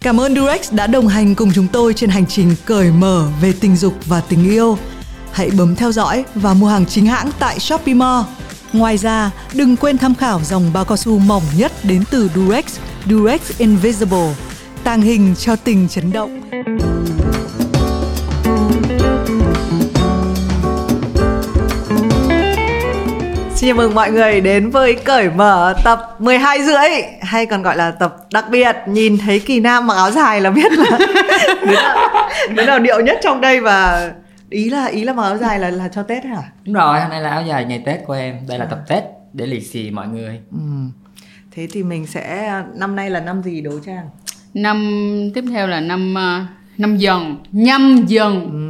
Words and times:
Cảm 0.00 0.20
ơn 0.20 0.34
Durex 0.34 0.72
đã 0.72 0.86
đồng 0.86 1.08
hành 1.08 1.34
cùng 1.34 1.50
chúng 1.54 1.66
tôi 1.72 1.94
trên 1.94 2.10
hành 2.10 2.26
trình 2.26 2.54
cởi 2.64 2.90
mở 2.90 3.28
về 3.40 3.52
tình 3.60 3.76
dục 3.76 3.94
và 4.06 4.20
tình 4.20 4.50
yêu. 4.50 4.78
Hãy 5.32 5.50
bấm 5.50 5.76
theo 5.76 5.92
dõi 5.92 6.24
và 6.34 6.54
mua 6.54 6.66
hàng 6.66 6.86
chính 6.86 7.06
hãng 7.06 7.30
tại 7.38 7.58
Shopee 7.58 7.94
Mall. 7.94 8.26
Ngoài 8.72 8.96
ra, 8.96 9.30
đừng 9.54 9.76
quên 9.76 9.98
tham 9.98 10.14
khảo 10.14 10.40
dòng 10.44 10.72
bao 10.72 10.84
cao 10.84 10.96
su 10.96 11.18
mỏng 11.18 11.42
nhất 11.56 11.72
đến 11.82 12.04
từ 12.10 12.30
Durex, 12.34 12.64
Durex 13.10 13.40
Invisible, 13.58 14.34
tàng 14.84 15.02
hình 15.02 15.34
cho 15.38 15.56
tình 15.56 15.88
chấn 15.88 16.12
động. 16.12 16.40
Xin 23.58 23.68
chào 23.68 23.76
mừng 23.76 23.94
mọi 23.94 24.10
người 24.10 24.40
đến 24.40 24.70
với 24.70 24.94
cởi 24.94 25.30
mở 25.30 25.74
tập 25.84 26.16
12 26.18 26.62
rưỡi 26.62 27.02
hay 27.20 27.46
còn 27.46 27.62
gọi 27.62 27.76
là 27.76 27.90
tập 27.90 28.16
đặc 28.32 28.44
biệt 28.50 28.76
nhìn 28.86 29.18
thấy 29.18 29.40
kỳ 29.40 29.60
nam 29.60 29.86
mặc 29.86 29.94
áo 29.94 30.10
dài 30.10 30.40
là 30.40 30.50
biết 30.50 30.72
là 30.72 30.98
đứa 31.66 31.74
nào, 31.74 32.08
đứa 32.54 32.66
nào 32.66 32.78
điệu 32.78 33.00
nhất 33.00 33.18
trong 33.22 33.40
đây 33.40 33.60
và 33.60 34.10
ý 34.50 34.70
là 34.70 34.86
ý 34.86 35.04
là 35.04 35.12
mặc 35.12 35.22
áo 35.22 35.36
dài 35.36 35.58
là 35.58 35.70
là 35.70 35.88
cho 35.88 36.02
Tết 36.02 36.24
hả? 36.24 36.42
Đúng 36.64 36.74
rồi, 36.74 37.00
hôm 37.00 37.10
nay 37.10 37.20
là 37.20 37.30
áo 37.30 37.42
dài 37.42 37.64
ngày 37.64 37.82
Tết 37.86 38.00
của 38.06 38.12
em. 38.12 38.36
Đây 38.48 38.58
là 38.58 38.64
tập 38.64 38.78
Tết 38.88 39.04
để 39.32 39.46
lì 39.46 39.60
xì 39.60 39.90
mọi 39.90 40.08
người. 40.08 40.40
Ừ. 40.52 40.58
Thế 41.50 41.68
thì 41.72 41.82
mình 41.82 42.06
sẽ 42.06 42.52
năm 42.74 42.96
nay 42.96 43.10
là 43.10 43.20
năm 43.20 43.42
gì 43.42 43.60
đấu 43.60 43.80
trang? 43.86 44.10
Năm 44.54 44.90
tiếp 45.34 45.44
theo 45.50 45.66
là 45.66 45.80
năm 45.80 46.14
uh, 46.14 46.78
năm 46.78 46.96
dần, 46.96 47.36
nhâm 47.52 48.04
dần. 48.06 48.48
Ừ. 48.52 48.67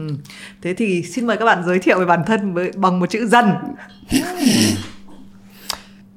Thế 0.63 0.75
thì 0.75 1.03
xin 1.03 1.27
mời 1.27 1.37
các 1.37 1.45
bạn 1.45 1.63
giới 1.67 1.79
thiệu 1.79 1.99
về 1.99 2.05
bản 2.05 2.23
thân 2.27 2.55
với 2.55 2.71
bằng 2.77 3.01
một 3.01 3.11
chữ 3.11 3.27
dần. 3.27 3.51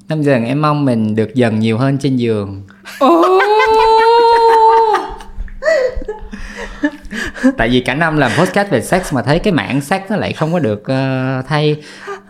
Năm 0.10 0.22
dần 0.22 0.46
em 0.46 0.62
mong 0.62 0.86
mình 0.86 1.16
được 1.16 1.36
dần 1.36 1.60
nhiều 1.60 1.77
hơn 1.77 1.98
trên 1.98 2.16
giường. 2.16 2.64
Tại 7.58 7.70
vì 7.70 7.80
cả 7.80 7.96
năm 7.96 8.18
làm 8.18 8.32
podcast 8.38 8.70
về 8.70 8.82
sex 8.82 9.13
mà 9.13 9.21
thấy 9.21 9.40
cái 9.40 9.54
mạng 9.54 9.82
sex 9.82 10.02
nó 10.10 10.15
lại 10.15 10.34
không 10.34 10.54
có 10.54 10.60
được 10.60 10.82
uh, 10.82 11.46
thay 11.48 11.76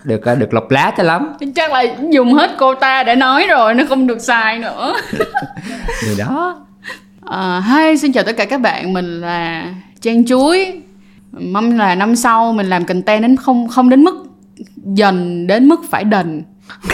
được 0.04 0.22
uh, 0.32 0.38
được 0.38 0.54
lọc 0.54 0.72
lá 0.72 0.94
cho 0.98 1.04
lắm. 1.04 1.34
Chắc 1.56 1.72
là 1.72 1.84
dùng 2.10 2.34
hết 2.34 2.52
cô 2.58 2.76
ta 2.76 3.04
để 3.04 3.16
nói 3.16 3.48
rồi 3.48 3.74
nó 3.74 3.84
không 3.90 4.08
được 4.08 4.20
xài 4.20 4.60
nữa. 4.60 4.96
Điều 6.06 6.16
đó. 6.18 6.66
À, 7.26 7.62
hi, 7.68 7.98
xin 7.98 8.14
chào 8.14 8.24
tất 8.24 8.38
cả 8.38 8.46
các 8.46 8.62
bạn, 8.62 8.94
mình 8.94 9.22
là 9.22 9.74
Trang 10.02 10.26
Chuối. 10.26 10.82
Mong 11.32 11.78
là 11.78 11.96
năm 11.96 12.16
sau 12.16 12.54
mình 12.54 12.70
làm 12.70 12.86
content 12.86 13.22
đến 13.22 13.36
không 13.36 13.68
không 13.70 13.90
đến 13.90 14.04
mức 14.04 14.26
dần 14.76 15.48
đến 15.48 15.68
mức 15.68 15.80
phải 15.90 16.04
đần. 16.04 16.44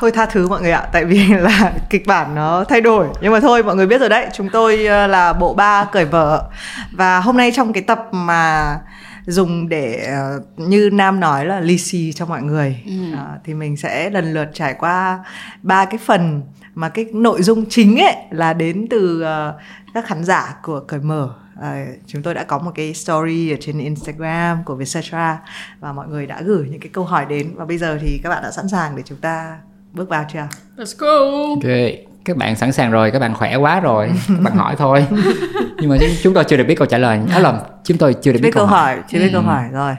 thôi 0.00 0.10
tha 0.10 0.26
thứ 0.26 0.48
mọi 0.48 0.62
người 0.62 0.70
ạ 0.70 0.88
tại 0.92 1.04
vì 1.04 1.28
là 1.40 1.72
kịch 1.90 2.06
bản 2.06 2.34
nó 2.34 2.64
thay 2.64 2.80
đổi 2.80 3.06
nhưng 3.20 3.32
mà 3.32 3.40
thôi 3.40 3.62
mọi 3.62 3.76
người 3.76 3.86
biết 3.86 4.00
rồi 4.00 4.08
đấy 4.08 4.26
chúng 4.32 4.48
tôi 4.48 4.86
ờ, 4.86 5.06
là 5.06 5.32
bộ 5.32 5.54
ba 5.54 5.84
cởi 5.84 6.04
vở 6.04 6.50
và 6.92 7.20
hôm 7.20 7.36
nay 7.36 7.52
trong 7.54 7.72
cái 7.72 7.82
tập 7.82 8.08
mà 8.12 8.78
dùng 9.26 9.68
để 9.68 10.08
uh, 10.36 10.68
như 10.68 10.90
nam 10.92 11.20
nói 11.20 11.46
là 11.46 11.60
lì 11.60 11.78
xì 11.78 12.12
cho 12.12 12.26
mọi 12.26 12.42
người 12.42 12.82
ừ. 12.86 12.92
uh, 13.12 13.18
thì 13.44 13.54
mình 13.54 13.76
sẽ 13.76 14.10
lần 14.10 14.34
lượt 14.34 14.50
trải 14.54 14.74
qua 14.74 15.18
ba 15.62 15.84
cái 15.84 15.98
phần 16.04 16.42
mà 16.74 16.88
cái 16.88 17.06
nội 17.12 17.42
dung 17.42 17.64
chính 17.68 17.98
ấy 18.00 18.16
là 18.30 18.52
đến 18.52 18.86
từ 18.90 19.22
uh, 19.22 19.54
các 19.94 20.06
khán 20.06 20.24
giả 20.24 20.54
của 20.62 20.80
cởi 20.80 21.00
mở 21.00 21.34
À, 21.60 21.86
chúng 22.06 22.22
tôi 22.22 22.34
đã 22.34 22.44
có 22.44 22.58
một 22.58 22.72
cái 22.74 22.94
story 22.94 23.50
ở 23.50 23.56
trên 23.60 23.78
Instagram 23.78 24.64
của 24.64 24.74
Vietcetera 24.74 25.40
và 25.80 25.92
mọi 25.92 26.08
người 26.08 26.26
đã 26.26 26.42
gửi 26.42 26.68
những 26.70 26.80
cái 26.80 26.90
câu 26.92 27.04
hỏi 27.04 27.26
đến 27.28 27.52
và 27.56 27.64
bây 27.64 27.78
giờ 27.78 27.98
thì 28.00 28.20
các 28.22 28.28
bạn 28.28 28.42
đã 28.42 28.50
sẵn 28.50 28.68
sàng 28.68 28.96
để 28.96 29.02
chúng 29.06 29.18
ta 29.18 29.58
bước 29.92 30.08
vào 30.08 30.24
chưa? 30.32 30.48
Let's 30.76 30.94
go. 30.98 31.48
Ok, 31.48 31.94
các 32.24 32.36
bạn 32.36 32.56
sẵn 32.56 32.72
sàng 32.72 32.90
rồi, 32.90 33.10
các 33.10 33.18
bạn 33.18 33.34
khỏe 33.34 33.56
quá 33.56 33.80
rồi, 33.80 34.10
các 34.28 34.40
bạn 34.42 34.56
hỏi 34.56 34.76
thôi. 34.78 35.06
Nhưng 35.76 35.90
mà 35.90 35.96
chúng 36.22 36.34
tôi 36.34 36.44
chưa 36.44 36.56
được 36.56 36.64
biết 36.68 36.74
câu 36.78 36.86
trả 36.86 36.98
lời. 36.98 37.20
Đó 37.32 37.38
là 37.38 37.60
chúng 37.84 37.98
tôi 37.98 38.14
chưa 38.22 38.32
được 38.32 38.38
biết, 38.42 38.48
biết 38.48 38.54
câu 38.54 38.66
hỏi, 38.66 38.94
hỏi. 38.94 39.04
chưa 39.08 39.18
biết 39.18 39.28
ừ. 39.28 39.32
câu 39.32 39.42
hỏi 39.42 39.64
rồi. 39.72 39.94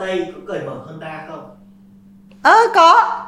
Tây 0.00 0.32
có 0.34 0.40
cởi 0.46 0.60
mở 0.66 0.74
hơn 0.86 0.98
ta 1.00 1.20
không? 1.28 1.50
Ơ 2.42 2.50
à, 2.50 2.72
có. 2.74 3.22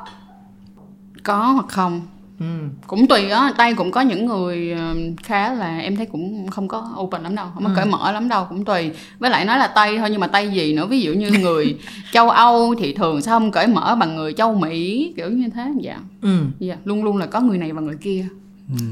Có 1.23 1.37
hoặc 1.37 1.67
không? 1.69 2.07
Ừ. 2.45 2.69
cũng 2.87 3.09
tùy 3.09 3.31
á 3.31 3.53
tay 3.57 3.75
cũng 3.75 3.91
có 3.91 4.01
những 4.01 4.27
người 4.27 4.73
ờ, 4.73 4.95
khá 5.23 5.55
là 5.55 5.79
em 5.79 5.97
thấy 5.97 6.07
cũng 6.07 6.47
không 6.51 6.69
có 6.69 6.97
open 6.99 7.23
lắm 7.23 7.35
đâu 7.35 7.47
không 7.55 7.65
có 7.65 7.71
ừ. 7.71 7.75
cởi 7.77 7.85
mở 7.85 8.13
lắm 8.13 8.29
đâu 8.29 8.47
cũng 8.49 8.65
tùy 8.65 8.91
với 9.19 9.31
lại 9.31 9.45
nói 9.45 9.59
là 9.59 9.67
tay 9.67 9.99
thôi 9.99 10.09
nhưng 10.11 10.21
mà 10.21 10.27
tay 10.27 10.49
gì 10.49 10.75
nữa 10.75 10.87
ví 10.87 11.01
dụ 11.01 11.13
như 11.13 11.31
người 11.31 11.79
châu 12.13 12.31
âu 12.31 12.75
thì 12.79 12.93
thường 12.93 13.21
sẽ 13.21 13.31
không 13.31 13.51
cởi 13.51 13.67
mở 13.67 13.97
bằng 14.01 14.17
người 14.17 14.33
châu 14.33 14.55
mỹ 14.55 15.13
kiểu 15.17 15.31
như 15.31 15.49
thế 15.55 15.73
dạ 15.81 15.99
ừ. 16.23 16.39
dạ 16.59 16.77
luôn 16.85 17.05
luôn 17.05 17.17
là 17.17 17.27
có 17.27 17.41
người 17.41 17.59
này 17.59 17.73
và 17.73 17.81
người 17.81 17.97
kia 17.97 18.27
ừ. 18.69 18.85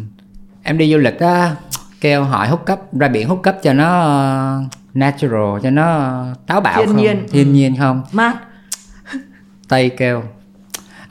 em 0.62 0.78
đi 0.78 0.92
du 0.92 0.98
lịch 0.98 1.18
á 1.18 1.56
kêu 2.00 2.24
hỏi 2.24 2.48
hút 2.48 2.66
cấp 2.66 2.94
ra 2.94 3.08
biển 3.08 3.28
hút 3.28 3.42
cấp 3.42 3.56
cho 3.62 3.72
nó 3.72 4.00
ờ, 4.00 4.62
natural 4.94 5.60
cho 5.62 5.70
nó 5.70 6.24
táo 6.46 6.60
bạo 6.60 6.78
thiên 6.78 6.86
không 6.86 6.96
nhiên 6.96 7.26
thiên 7.30 7.46
ừ. 7.46 7.52
nhiên 7.52 7.76
không 7.76 8.02
mát 8.12 8.34
tây 9.68 9.90
kêu 9.96 10.22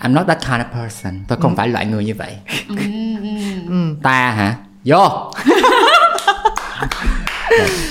I'm 0.04 0.14
not 0.14 0.28
that 0.28 0.42
kind 0.42 0.64
of 0.64 0.74
person. 0.74 1.24
Tôi 1.28 1.38
không 1.42 1.52
ừ. 1.52 1.56
phải 1.58 1.68
loại 1.68 1.86
người 1.86 2.06
như 2.06 2.14
vậy. 2.18 2.38
Ừ, 2.68 2.76
ừ. 3.70 3.96
ta 4.04 4.32
hả? 4.32 4.56
Vô 4.86 5.32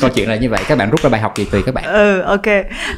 câu 0.01 0.11
chuyện 0.15 0.29
là 0.29 0.37
như 0.37 0.51
vậy. 0.51 0.63
Các 0.69 0.79
bạn 0.79 0.91
rút 0.91 1.01
ra 1.03 1.09
bài 1.09 1.21
học 1.21 1.33
gì 1.37 1.45
tùy 1.45 1.63
các 1.67 1.75
bạn? 1.75 1.85
Ừ 1.85 2.21
ok. 2.21 2.47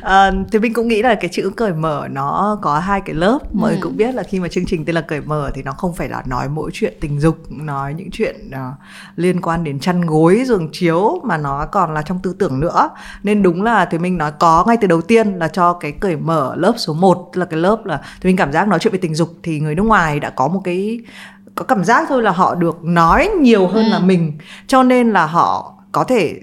À, 0.00 0.32
thì 0.52 0.58
mình 0.58 0.72
cũng 0.72 0.88
nghĩ 0.88 1.02
là 1.02 1.14
cái 1.14 1.30
chữ 1.32 1.50
cởi 1.56 1.72
mở 1.72 2.06
nó 2.10 2.58
có 2.62 2.78
hai 2.78 3.00
cái 3.00 3.14
lớp. 3.14 3.38
Mọi 3.52 3.70
người 3.70 3.78
ừ. 3.80 3.82
cũng 3.82 3.96
biết 3.96 4.14
là 4.14 4.22
khi 4.22 4.40
mà 4.40 4.48
chương 4.48 4.66
trình 4.66 4.84
tên 4.84 4.94
là 4.94 5.00
cởi 5.00 5.20
mở 5.20 5.50
thì 5.54 5.62
nó 5.62 5.72
không 5.72 5.94
phải 5.94 6.08
là 6.08 6.22
nói 6.26 6.48
mỗi 6.48 6.70
chuyện 6.74 6.94
tình 7.00 7.20
dục 7.20 7.36
nói 7.50 7.94
những 7.94 8.10
chuyện 8.12 8.50
uh, 8.50 8.74
liên 9.16 9.40
quan 9.40 9.64
đến 9.64 9.80
chăn 9.80 10.00
gối 10.00 10.42
giường 10.46 10.68
chiếu 10.72 11.20
mà 11.24 11.36
nó 11.36 11.66
còn 11.72 11.94
là 11.94 12.02
trong 12.02 12.18
tư 12.22 12.34
tưởng 12.38 12.60
nữa. 12.60 12.90
Nên 13.22 13.42
đúng 13.42 13.62
là 13.62 13.84
thì 13.84 13.98
mình 13.98 14.18
nói 14.18 14.32
có 14.38 14.64
ngay 14.66 14.76
từ 14.80 14.86
đầu 14.86 15.00
tiên 15.00 15.34
là 15.38 15.48
cho 15.48 15.72
cái 15.72 15.92
cởi 15.92 16.16
mở 16.16 16.54
lớp 16.56 16.74
số 16.76 16.94
1 16.94 17.30
là 17.34 17.44
cái 17.44 17.60
lớp 17.60 17.86
là 17.86 18.00
thì 18.20 18.28
mình 18.28 18.36
cảm 18.36 18.52
giác 18.52 18.68
nói 18.68 18.78
chuyện 18.78 18.92
về 18.92 18.98
tình 19.02 19.14
dục 19.14 19.28
thì 19.42 19.60
người 19.60 19.74
nước 19.74 19.82
ngoài 19.82 20.20
đã 20.20 20.30
có 20.30 20.48
một 20.48 20.60
cái 20.64 21.00
có 21.54 21.64
cảm 21.64 21.84
giác 21.84 22.04
thôi 22.08 22.22
là 22.22 22.30
họ 22.30 22.54
được 22.54 22.84
nói 22.84 23.30
nhiều 23.40 23.66
hơn 23.66 23.84
ừ. 23.84 23.90
là 23.90 23.98
mình. 23.98 24.38
Cho 24.66 24.82
nên 24.82 25.10
là 25.10 25.26
họ 25.26 25.74
có 25.92 26.04
thể 26.04 26.40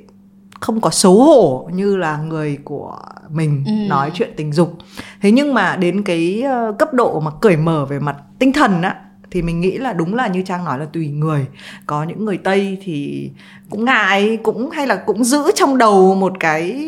không 0.60 0.82
có 0.82 0.90
xấu 0.90 1.24
hổ 1.24 1.70
như 1.74 1.98
là 1.98 2.18
người 2.18 2.58
của 2.64 2.98
mình 3.30 3.64
ừ. 3.66 3.72
nói 3.88 4.12
chuyện 4.14 4.30
tình 4.38 4.54
dục 4.54 4.74
thế 5.22 5.32
nhưng 5.32 5.54
mà 5.54 5.76
đến 5.76 6.04
cái 6.04 6.42
ờ, 6.42 6.76
cấp 6.80 6.94
độ 6.94 7.20
mà 7.20 7.32
cởi 7.42 7.58
mở 7.58 7.86
về 7.86 8.00
mặt 8.00 8.16
tinh 8.40 8.54
thần 8.54 8.82
á 8.82 8.96
thì 9.32 9.42
mình 9.42 9.62
nghĩ 9.62 9.78
là 9.78 9.94
đúng 9.94 10.16
là 10.16 10.28
như 10.28 10.42
trang 10.42 10.66
nói 10.66 10.80
là 10.80 10.86
tùy 10.86 11.08
người 11.08 11.46
có 11.86 12.04
những 12.04 12.26
người 12.26 12.38
tây 12.38 12.78
thì 12.84 13.30
cũng 13.70 13.86
ngại 13.86 14.38
cũng 14.44 14.70
hay 14.70 14.88
là 14.88 14.96
cũng 14.96 15.24
giữ 15.24 15.52
trong 15.56 15.78
đầu 15.78 16.16
một 16.16 16.34
cái 16.40 16.86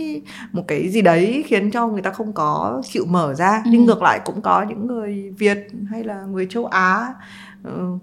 một 0.52 0.64
cái 0.68 0.90
gì 0.90 1.02
đấy 1.02 1.44
khiến 1.48 1.72
cho 1.72 1.88
người 1.88 2.02
ta 2.02 2.12
không 2.12 2.34
có 2.34 2.82
chịu 2.86 3.06
mở 3.06 3.34
ra 3.34 3.62
ừ. 3.66 3.70
nhưng 3.72 3.86
ngược 3.86 4.02
lại 4.02 4.20
cũng 4.26 4.42
có 4.42 4.66
những 4.70 4.88
người 4.88 5.34
việt 5.38 5.68
hay 5.90 6.04
là 6.04 6.22
người 6.22 6.48
châu 6.50 6.66
á 6.66 7.14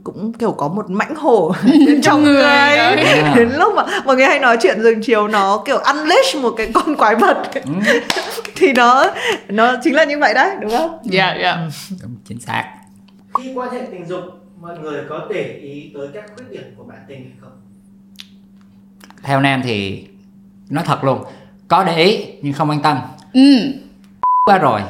cũng 0.05 0.33
kiểu 0.33 0.53
có 0.53 0.69
một 0.69 0.91
mãnh 0.91 1.15
hổ 1.15 1.55
trong 2.03 2.25
người 2.25 2.43
à. 2.43 2.97
đến 3.37 3.49
lúc 3.59 3.75
mà 3.75 3.85
mọi 4.05 4.17
người 4.17 4.27
hay 4.27 4.39
nói 4.39 4.57
chuyện 4.61 4.83
rừng 4.83 5.03
chiều 5.03 5.29
nó 5.29 5.63
kiểu 5.67 5.79
unleash 5.79 6.37
một 6.37 6.55
cái 6.57 6.71
con 6.75 6.97
quái 6.97 7.15
vật 7.15 7.51
ừ. 7.55 7.61
thì 8.57 8.73
nó 8.73 9.05
nó 9.49 9.77
chính 9.83 9.95
là 9.95 10.05
như 10.05 10.19
vậy 10.19 10.35
đấy 10.35 10.51
đúng 10.61 10.71
không? 10.71 10.99
Dạ 11.05 11.27
yeah, 11.27 11.39
dạ. 11.43 11.55
Yeah. 11.55 11.73
Đúng, 12.03 12.17
chính 12.25 12.41
xác. 12.41 12.65
Khi 13.39 13.53
quan 13.55 13.71
hệ 13.71 13.81
tình 13.91 14.07
dục 14.07 14.21
mọi 14.61 14.79
người 14.79 15.03
có 15.09 15.27
để 15.31 15.59
ý 15.63 15.91
tới 15.95 16.09
các 16.15 16.25
khuyết 16.35 16.45
điểm 16.51 16.65
của 16.77 16.85
bạn 16.85 16.99
tình 17.09 17.19
hay 17.19 17.33
không? 17.41 17.53
Theo 19.23 19.41
Nam 19.41 19.61
thì 19.65 20.07
nói 20.71 20.85
thật 20.87 21.05
luôn 21.05 21.25
có 21.69 21.85
để 21.85 21.97
ý 21.97 22.27
nhưng 22.43 22.53
không 22.53 22.71
quan 22.71 22.83
tâm. 22.83 22.99
Ừ. 23.33 23.41
Quá 24.45 24.59
rồi. 24.59 24.81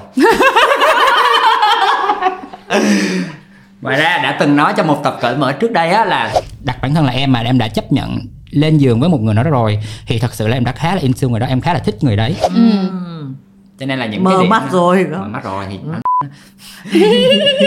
Ngoài 3.81 3.99
ra 3.99 4.19
đã 4.23 4.37
từng 4.41 4.57
nói 4.57 4.73
trong 4.77 4.87
một 4.87 5.01
tập 5.05 5.19
cởi 5.21 5.37
mở 5.37 5.53
trước 5.53 5.73
đây 5.73 5.91
á 5.91 6.05
là 6.05 6.35
đặt 6.65 6.79
bản 6.83 6.95
thân 6.95 7.05
là 7.05 7.13
em 7.13 7.33
mà 7.33 7.41
em 7.41 7.59
đã 7.59 7.69
chấp 7.69 7.93
nhận 7.93 8.19
lên 8.51 8.79
giường 8.79 9.01
với 9.01 9.09
một 9.09 9.21
người 9.21 9.35
đó 9.35 9.43
rồi 9.43 9.79
thì 10.07 10.19
thật 10.19 10.35
sự 10.35 10.49
là 10.49 10.57
em 10.57 10.65
đã 10.65 10.73
khá 10.73 10.95
là 10.95 11.01
into 11.01 11.29
người 11.29 11.41
đó 11.41 11.47
em 11.47 11.61
khá 11.61 11.73
là 11.73 11.79
thích 11.79 11.95
người 12.01 12.17
đấy 12.17 12.37
ừ. 12.41 12.61
cho 13.79 13.87
nên 13.87 13.99
là 13.99 14.07
những 14.07 14.25
mơ 14.25 14.31
cái 14.31 14.41
điểm 14.41 14.51
mắt 14.51 14.63
rồi 14.71 15.07
mơ 15.11 15.25
mắt 15.29 15.45
rồi 15.45 15.65
thì 15.71 15.79
ừ. 15.85 16.01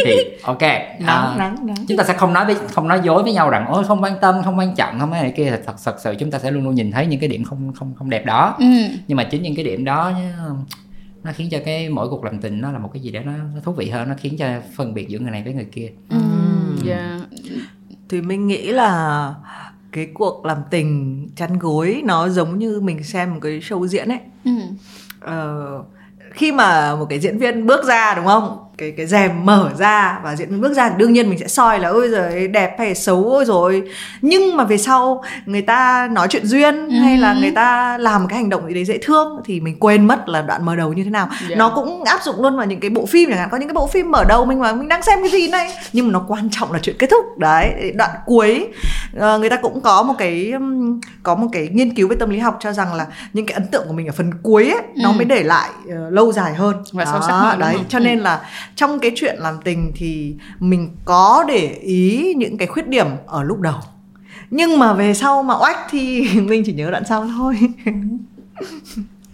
thì 0.06 0.16
ok 0.44 0.62
nắng, 0.62 1.08
à, 1.08 1.36
nắng, 1.38 1.56
nắng. 1.68 1.86
chúng 1.88 1.98
ta 1.98 2.04
sẽ 2.04 2.14
không 2.14 2.34
nói 2.34 2.46
với 2.46 2.56
không 2.74 2.88
nói 2.88 3.00
dối 3.04 3.24
với 3.24 3.34
nhau 3.34 3.50
rằng 3.50 3.66
ôi 3.68 3.84
không 3.88 4.04
quan 4.04 4.14
tâm 4.22 4.44
không 4.44 4.60
quan 4.60 4.76
trọng 4.76 5.00
không 5.00 5.12
cái 5.12 5.22
này 5.22 5.34
kia 5.38 5.60
thật 5.66 5.76
thật 5.86 5.96
sự 6.04 6.16
chúng 6.20 6.32
ta 6.32 6.40
sẽ 6.40 6.52
luôn 6.52 6.64
luôn 6.64 6.76
nhìn 6.76 6.92
thấy 6.92 7.06
những 7.06 7.20
cái 7.20 7.30
điểm 7.30 7.44
không 7.44 7.74
không 7.74 7.94
không 7.98 8.10
đẹp 8.10 8.26
đó 8.26 8.56
ừ. 8.60 8.66
nhưng 9.08 9.18
mà 9.18 9.24
chính 9.24 9.42
những 9.42 9.56
cái 9.56 9.66
điểm 9.66 9.86
đó 9.86 10.12
nó 11.24 11.32
khiến 11.36 11.50
cho 11.52 11.58
cái 11.66 11.90
mỗi 11.90 12.10
cuộc 12.10 12.24
làm 12.24 12.42
tình 12.42 12.62
nó 12.62 12.72
là 12.72 12.80
một 12.80 12.90
cái 12.94 13.02
gì 13.02 13.12
đó 13.12 13.20
nó, 13.26 13.32
nó 13.32 13.62
thú 13.64 13.72
vị 13.72 13.90
hơn 13.90 14.10
nó 14.10 14.16
khiến 14.18 14.38
cho 14.38 14.46
phân 14.76 14.94
biệt 14.94 15.10
giữa 15.10 15.20
người 15.20 15.32
này 15.32 15.44
với 15.44 15.54
người 15.54 15.68
kia 15.72 15.92
ừ, 16.10 16.18
yeah. 16.88 17.22
Dạ. 17.34 17.56
thì 18.10 18.22
mình 18.22 18.48
nghĩ 18.48 18.72
là 18.72 19.34
cái 19.92 20.08
cuộc 20.14 20.46
làm 20.46 20.58
tình 20.70 21.28
chăn 21.36 21.60
gối 21.60 22.02
nó 22.06 22.30
giống 22.30 22.60
như 22.60 22.82
mình 22.82 23.04
xem 23.04 23.34
một 23.34 23.40
cái 23.42 23.60
show 23.60 23.88
diễn 23.88 24.10
ấy 24.10 24.20
ừ. 24.46 24.52
ờ, 25.20 25.84
khi 26.32 26.52
mà 26.52 26.96
một 26.96 27.06
cái 27.10 27.20
diễn 27.20 27.38
viên 27.38 27.66
bước 27.66 27.86
ra 27.86 28.14
đúng 28.16 28.26
không 28.26 28.58
cái 28.82 28.92
cái 28.98 29.06
rèm 29.06 29.46
mở 29.46 29.72
ra 29.78 30.20
và 30.24 30.36
diễn 30.36 30.50
viên 30.50 30.62
bước 30.62 30.74
ra 30.74 30.90
thì 30.90 30.96
đương 30.98 31.14
nhiên 31.14 31.30
mình 31.30 31.40
sẽ 31.40 31.48
soi 31.48 31.80
là 31.80 31.90
ôi 31.90 32.10
giời 32.10 32.48
đẹp 32.48 32.76
hay 32.80 32.96
xấu 32.96 33.24
ôi 33.24 33.46
rồi 33.46 33.84
nhưng 34.22 34.58
mà 34.58 34.64
về 34.64 34.78
sau 34.78 35.24
người 35.46 35.62
ta 35.62 36.10
nói 36.12 36.28
chuyện 36.28 36.46
duyên 36.46 36.88
ừ. 36.88 36.96
hay 36.96 37.18
là 37.18 37.34
người 37.34 37.52
ta 37.52 37.98
làm 37.98 38.28
cái 38.28 38.38
hành 38.38 38.50
động 38.50 38.68
gì 38.68 38.74
đấy 38.74 38.86
dễ 38.86 38.98
thương 39.02 39.42
thì 39.46 39.60
mình 39.60 39.80
quên 39.80 40.08
mất 40.08 40.30
là 40.30 40.42
đoạn 40.42 40.66
mở 40.66 40.76
đầu 40.76 40.94
như 40.94 41.04
thế 41.04 41.10
nào 41.10 41.28
yeah. 41.48 41.58
nó 41.58 41.72
cũng 41.76 42.04
áp 42.04 42.22
dụng 42.24 42.42
luôn 42.42 42.58
vào 42.58 42.66
những 42.66 42.80
cái 42.80 42.90
bộ 42.90 43.06
phim 43.06 43.30
chẳng 43.30 43.40
hạn 43.40 43.50
có 43.52 43.58
những 43.58 43.68
cái 43.68 43.74
bộ 43.74 43.88
phim 43.88 44.12
mở 44.12 44.24
đầu 44.24 44.46
mình 44.46 44.60
mà 44.60 44.74
mình 44.74 44.88
đang 44.88 45.04
xem 45.04 45.20
cái 45.22 45.32
gì 45.32 45.48
này 45.48 45.72
nhưng 45.94 46.08
mà 46.08 46.12
nó 46.12 46.26
quan 46.28 46.50
trọng 46.50 46.72
là 46.72 46.80
chuyện 46.82 46.96
kết 47.00 47.08
thúc 47.10 47.38
đấy 47.38 47.92
đoạn 47.96 48.12
cuối 48.26 48.68
uh, 49.18 49.40
người 49.40 49.50
ta 49.50 49.56
cũng 49.56 49.82
có 49.82 50.04
một 50.04 50.14
cái 50.18 50.54
có 51.24 51.36
một 51.36 51.48
cái 51.52 51.70
nghiên 51.72 51.96
cứu 51.96 52.08
về 52.08 52.16
tâm 52.20 52.30
lý 52.30 52.40
học 52.40 52.58
cho 52.60 52.74
rằng 52.74 52.94
là 52.94 53.08
những 53.34 53.46
cái 53.46 53.54
ấn 53.54 53.68
tượng 53.68 53.84
của 53.88 53.94
mình 53.94 54.08
ở 54.08 54.12
phần 54.12 54.32
cuối 54.44 54.64
ấy, 54.64 54.82
ừ. 54.96 55.02
nó 55.04 55.12
mới 55.12 55.26
để 55.26 55.44
lại 55.44 55.70
uh, 55.86 56.14
lâu 56.14 56.32
dài 56.32 56.54
hơn 56.54 56.84
và 56.92 57.06
sâu 57.06 57.22
sắc 57.22 57.34
hơn 57.34 57.60
đấy 57.60 57.76
cho 57.90 58.00
ừ. 58.00 58.04
nên 58.04 58.20
là 58.20 58.42
trong 58.82 59.00
cái 59.00 59.12
chuyện 59.16 59.36
làm 59.40 59.56
tình 59.64 59.92
thì 59.96 60.36
mình 60.60 60.90
có 61.06 61.46
để 61.48 61.68
ý 61.82 62.34
những 62.38 62.58
cái 62.58 62.68
khuyết 62.68 62.88
điểm 62.88 63.08
ở 63.26 63.44
lúc 63.44 63.60
đầu 63.60 63.80
nhưng 64.50 64.80
mà 64.80 64.94
về 64.94 65.14
sau 65.14 65.44
mà 65.44 65.54
oách 65.54 65.78
thì 65.90 66.28
mình 66.42 66.64
chỉ 66.66 66.74
nhớ 66.74 66.92
đoạn 66.92 67.04
sau 67.06 67.28
thôi 67.28 67.56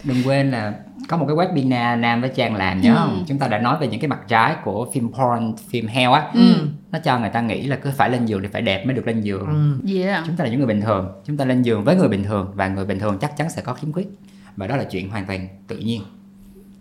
đừng 0.03 0.17
quên 0.25 0.51
là 0.51 0.73
có 1.07 1.17
một 1.17 1.25
cái 1.27 1.35
webinar 1.35 1.99
nam 1.99 2.21
với 2.21 2.29
trang 2.35 2.55
làm 2.55 2.81
nhớ 2.81 2.94
ừ. 2.94 2.95
không 2.97 3.23
chúng 3.27 3.39
ta 3.39 3.47
đã 3.47 3.59
nói 3.59 3.77
về 3.81 3.88
những 3.88 3.99
cái 3.99 4.07
mặt 4.07 4.19
trái 4.27 4.55
của 4.63 4.88
phim 4.94 5.11
porn 5.13 5.53
phim 5.69 5.88
heo 5.88 6.13
á 6.13 6.31
ừ. 6.33 6.53
nó 6.91 7.00
cho 7.00 7.19
người 7.19 7.29
ta 7.29 7.41
nghĩ 7.41 7.67
là 7.67 7.75
cứ 7.75 7.89
phải 7.97 8.09
lên 8.09 8.25
giường 8.25 8.41
thì 8.41 8.47
phải 8.53 8.61
đẹp 8.61 8.85
mới 8.85 8.95
được 8.95 9.07
lên 9.07 9.21
giường 9.21 9.47
ừ. 9.47 9.93
yeah. 9.95 10.23
chúng 10.25 10.35
ta 10.35 10.43
là 10.43 10.50
những 10.50 10.59
người 10.59 10.67
bình 10.67 10.81
thường 10.81 11.11
chúng 11.25 11.38
ta 11.38 11.45
lên 11.45 11.61
giường 11.61 11.83
với 11.83 11.95
người 11.95 12.09
bình 12.09 12.23
thường 12.23 12.51
và 12.55 12.67
người 12.67 12.85
bình 12.85 13.00
thường 13.00 13.17
chắc 13.21 13.38
chắn 13.38 13.50
sẽ 13.50 13.61
có 13.61 13.73
khiếm 13.73 13.91
khuyết 13.91 14.07
và 14.55 14.67
đó 14.67 14.75
là 14.75 14.83
chuyện 14.83 15.09
hoàn 15.09 15.25
toàn 15.25 15.47
tự 15.67 15.77
nhiên 15.77 16.01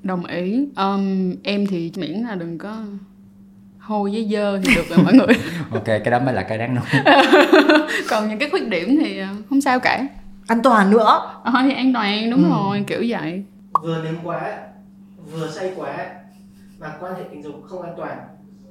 đồng 0.02 0.26
ý. 0.26 0.68
Um, 0.76 1.34
em 1.42 1.66
thì 1.66 1.92
miễn 1.96 2.12
là 2.12 2.34
đừng 2.34 2.58
có 2.58 2.76
hôi 3.78 4.10
với 4.10 4.28
dơ 4.32 4.58
thì 4.58 4.74
được 4.74 4.88
rồi 4.88 4.98
mọi 5.04 5.12
người. 5.12 5.36
Ok 5.70 5.84
cái 5.84 6.10
đó 6.10 6.18
mới 6.18 6.34
là 6.34 6.42
cái 6.42 6.58
đáng 6.58 6.74
nói. 6.74 6.84
Còn 8.08 8.28
những 8.28 8.38
cái 8.38 8.50
khuyết 8.50 8.68
điểm 8.68 8.98
thì 9.04 9.18
ờ, 9.18 9.28
không 9.50 9.60
sao 9.60 9.80
cả. 9.80 10.06
An 10.46 10.62
toàn 10.62 10.90
nữa. 10.90 11.40
Ờ 11.44 11.52
thì 11.62 11.74
an 11.74 11.92
toàn 11.92 12.30
đúng 12.30 12.44
ừ. 12.44 12.50
rồi 12.50 12.84
kiểu 12.86 13.04
vậy. 13.08 13.44
Vừa 13.82 14.02
nếm 14.04 14.14
quá 14.24 14.58
vừa 15.32 15.50
say 15.50 15.72
quá 15.76 15.96
mà 16.78 16.92
quan 17.00 17.14
hệ 17.14 17.22
tình 17.30 17.42
dục 17.42 17.54
không 17.68 17.82
an 17.82 17.94
toàn 17.96 18.18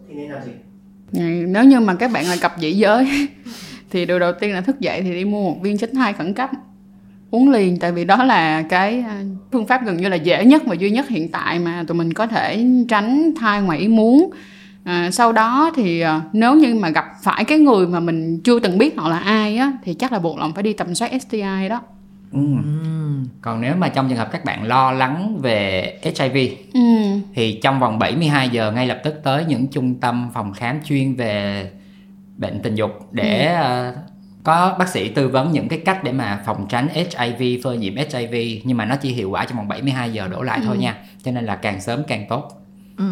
thì 0.07 0.15
nên 0.15 0.31
làm 0.31 0.43
gì? 0.43 0.51
Nếu 1.47 1.63
như 1.63 1.79
mà 1.79 1.95
các 1.95 2.11
bạn 2.11 2.25
là 2.25 2.35
cặp 2.41 2.53
dị 2.59 2.71
giới 2.71 3.27
thì 3.89 4.05
điều 4.05 4.19
đầu 4.19 4.33
tiên 4.39 4.53
là 4.53 4.61
thức 4.61 4.79
dậy 4.79 5.01
thì 5.01 5.13
đi 5.13 5.25
mua 5.25 5.49
một 5.49 5.57
viên 5.61 5.77
tránh 5.77 5.95
thai 5.95 6.13
khẩn 6.13 6.33
cấp 6.33 6.49
uống 7.35 7.51
liền 7.51 7.79
tại 7.79 7.91
vì 7.91 8.05
đó 8.05 8.23
là 8.23 8.61
cái 8.61 9.03
à, 9.07 9.23
phương 9.51 9.67
pháp 9.67 9.85
gần 9.85 9.97
như 9.97 10.09
là 10.09 10.15
dễ 10.15 10.45
nhất 10.45 10.63
và 10.65 10.75
duy 10.75 10.91
nhất 10.91 11.07
hiện 11.09 11.31
tại 11.31 11.59
mà 11.59 11.83
tụi 11.87 11.97
mình 11.97 12.13
có 12.13 12.27
thể 12.27 12.65
tránh 12.89 13.31
thai 13.39 13.61
ngoài 13.61 13.79
ý 13.79 13.87
muốn 13.87 14.29
à, 14.83 15.11
sau 15.11 15.31
đó 15.31 15.71
thì 15.75 15.99
à, 15.99 16.21
nếu 16.33 16.55
như 16.55 16.75
mà 16.75 16.89
gặp 16.89 17.05
phải 17.23 17.43
cái 17.43 17.57
người 17.57 17.87
mà 17.87 17.99
mình 17.99 18.41
chưa 18.43 18.59
từng 18.59 18.77
biết 18.77 18.97
họ 18.97 19.09
là 19.09 19.19
ai 19.19 19.57
á 19.57 19.71
thì 19.83 19.93
chắc 19.93 20.11
là 20.11 20.19
buộc 20.19 20.37
lòng 20.37 20.53
phải 20.53 20.63
đi 20.63 20.73
tầm 20.73 20.95
soát 20.95 21.11
STI 21.21 21.69
đó 21.69 21.81
Ừ. 22.35 22.41
Còn 23.41 23.61
nếu 23.61 23.75
mà 23.75 23.87
trong 23.87 24.09
trường 24.09 24.17
hợp 24.17 24.31
các 24.31 24.45
bạn 24.45 24.63
lo 24.63 24.91
lắng 24.91 25.39
về 25.41 25.99
HIV 26.03 26.51
ừ. 26.73 26.79
thì 27.33 27.59
trong 27.63 27.79
vòng 27.79 27.99
72 27.99 28.49
giờ 28.49 28.71
ngay 28.71 28.87
lập 28.87 29.01
tức 29.03 29.21
tới 29.23 29.45
những 29.45 29.67
trung 29.67 29.95
tâm 29.99 30.29
phòng 30.33 30.53
khám 30.53 30.79
chuyên 30.85 31.15
về 31.15 31.69
bệnh 32.37 32.59
tình 32.63 32.75
dục 32.75 32.91
để 33.11 33.55
ừ. 33.55 33.91
Có 34.45 34.75
bác 34.79 34.89
sĩ 34.89 35.09
tư 35.09 35.27
vấn 35.27 35.51
những 35.51 35.67
cái 35.67 35.79
cách 35.85 36.03
để 36.03 36.11
mà 36.11 36.43
phòng 36.45 36.67
tránh 36.69 36.87
HIV 36.93 37.63
phơi 37.63 37.77
nhiễm 37.77 37.95
HIV 37.95 38.61
nhưng 38.63 38.77
mà 38.77 38.85
nó 38.85 38.95
chỉ 38.95 39.09
hiệu 39.09 39.29
quả 39.29 39.45
trong 39.45 39.57
vòng 39.57 39.67
72 39.67 40.13
giờ 40.13 40.27
đổ 40.27 40.41
lại 40.41 40.59
ừ. 40.59 40.65
thôi 40.67 40.77
nha 40.77 40.97
cho 41.23 41.31
nên 41.31 41.45
là 41.45 41.55
càng 41.55 41.81
sớm 41.81 42.03
càng 42.07 42.25
tốt 42.29 42.51
ừ. 42.97 43.05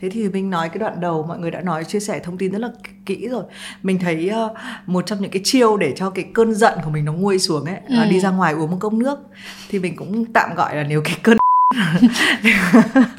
Thế 0.00 0.10
thì 0.10 0.28
mình 0.28 0.50
nói 0.50 0.68
cái 0.68 0.78
đoạn 0.78 1.00
đầu 1.00 1.24
mọi 1.28 1.38
người 1.38 1.50
đã 1.50 1.60
nói 1.60 1.84
chia 1.84 2.00
sẻ 2.00 2.20
thông 2.24 2.38
tin 2.38 2.52
rất 2.52 2.58
là 2.58 2.68
kỹ 3.06 3.28
rồi. 3.28 3.44
Mình 3.82 3.98
thấy 3.98 4.30
uh, 4.46 4.56
một 4.86 5.06
trong 5.06 5.20
những 5.20 5.30
cái 5.30 5.42
chiêu 5.44 5.76
để 5.76 5.92
cho 5.96 6.10
cái 6.10 6.24
cơn 6.34 6.54
giận 6.54 6.78
của 6.84 6.90
mình 6.90 7.04
nó 7.04 7.12
nguôi 7.12 7.38
xuống 7.38 7.64
ấy 7.64 7.76
ừ. 7.88 7.94
là 7.94 8.04
đi 8.04 8.20
ra 8.20 8.30
ngoài 8.30 8.54
uống 8.54 8.70
một 8.70 8.76
cốc 8.80 8.92
nước. 8.92 9.18
Thì 9.68 9.78
mình 9.78 9.96
cũng 9.96 10.32
tạm 10.32 10.54
gọi 10.54 10.76
là 10.76 10.82
nếu 10.82 11.02
cái 11.04 11.16
cơn 11.22 11.38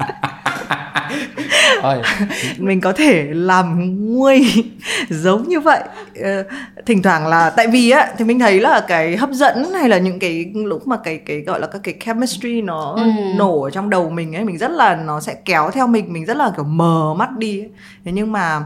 mình 2.58 2.80
có 2.80 2.92
thể 2.92 3.26
làm 3.30 3.96
nguôi 4.14 4.64
giống 5.08 5.48
như 5.48 5.60
vậy 5.60 5.80
ờ, 6.22 6.44
thỉnh 6.86 7.02
thoảng 7.02 7.26
là 7.26 7.50
tại 7.50 7.66
vì 7.66 7.90
á 7.90 8.12
thì 8.18 8.24
mình 8.24 8.38
thấy 8.38 8.60
là 8.60 8.84
cái 8.88 9.16
hấp 9.16 9.30
dẫn 9.30 9.72
hay 9.74 9.88
là 9.88 9.98
những 9.98 10.18
cái 10.18 10.52
lúc 10.54 10.86
mà 10.86 10.96
cái 11.04 11.18
cái 11.18 11.40
gọi 11.40 11.60
là 11.60 11.66
các 11.66 11.80
cái 11.84 11.94
chemistry 12.04 12.62
nó 12.62 12.94
ừ. 12.96 13.10
nổ 13.36 13.62
ở 13.62 13.70
trong 13.70 13.90
đầu 13.90 14.10
mình 14.10 14.36
ấy 14.36 14.44
mình 14.44 14.58
rất 14.58 14.70
là 14.70 14.96
nó 14.96 15.20
sẽ 15.20 15.34
kéo 15.44 15.70
theo 15.70 15.86
mình 15.86 16.12
mình 16.12 16.24
rất 16.24 16.36
là 16.36 16.52
kiểu 16.56 16.64
mờ 16.64 17.14
mắt 17.14 17.30
đi 17.38 17.60
ấy. 17.60 17.68
thế 18.04 18.12
nhưng 18.12 18.32
mà 18.32 18.62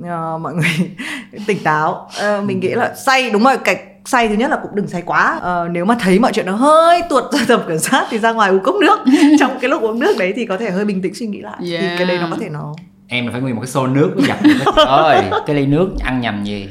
uh, 0.00 0.40
mọi 0.40 0.54
người 0.54 0.96
tỉnh 1.46 1.58
táo 1.62 2.10
uh, 2.38 2.44
mình 2.44 2.60
nghĩ 2.60 2.68
là 2.68 2.94
say 3.06 3.30
đúng 3.30 3.44
rồi 3.44 3.58
cái 3.64 3.76
say 4.06 4.28
thứ 4.28 4.34
nhất 4.34 4.50
là 4.50 4.56
cũng 4.62 4.74
đừng 4.74 4.88
say 4.88 5.02
quá. 5.02 5.38
Ờ, 5.42 5.68
nếu 5.72 5.84
mà 5.84 5.96
thấy 6.00 6.18
mọi 6.18 6.32
chuyện 6.32 6.46
nó 6.46 6.52
hơi 6.52 7.02
tuột 7.08 7.24
ra 7.32 7.40
tầm 7.48 7.60
kiểm 7.68 7.78
soát 7.78 8.06
thì 8.10 8.18
ra 8.18 8.32
ngoài 8.32 8.50
uống 8.50 8.62
cốc 8.62 8.74
nước. 8.74 8.98
Trong 9.38 9.58
cái 9.60 9.70
lúc 9.70 9.82
uống 9.82 10.00
nước 10.00 10.16
đấy 10.18 10.32
thì 10.36 10.46
có 10.46 10.56
thể 10.56 10.70
hơi 10.70 10.84
bình 10.84 11.02
tĩnh 11.02 11.14
suy 11.14 11.26
nghĩ 11.26 11.40
lại. 11.40 11.56
Yeah. 11.70 11.82
thì 11.82 11.88
cái 11.98 12.06
đấy 12.06 12.18
nó 12.20 12.26
có 12.30 12.36
thể 12.40 12.48
nó 12.48 12.74
em 13.08 13.26
là 13.26 13.32
phải 13.32 13.40
nguyên 13.40 13.54
một 13.54 13.60
cái 13.60 13.70
xô 13.70 13.86
nước 13.86 14.12
mới 14.16 14.26
dập 14.26 14.38
ơi 14.86 15.22
cái 15.46 15.56
ly 15.56 15.66
nước 15.66 15.88
ăn 16.04 16.20
nhầm 16.20 16.44
gì? 16.44 16.68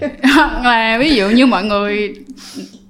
Là 0.64 0.98
ví 1.00 1.16
dụ 1.16 1.30
như 1.30 1.46
mọi 1.46 1.64
người 1.64 2.16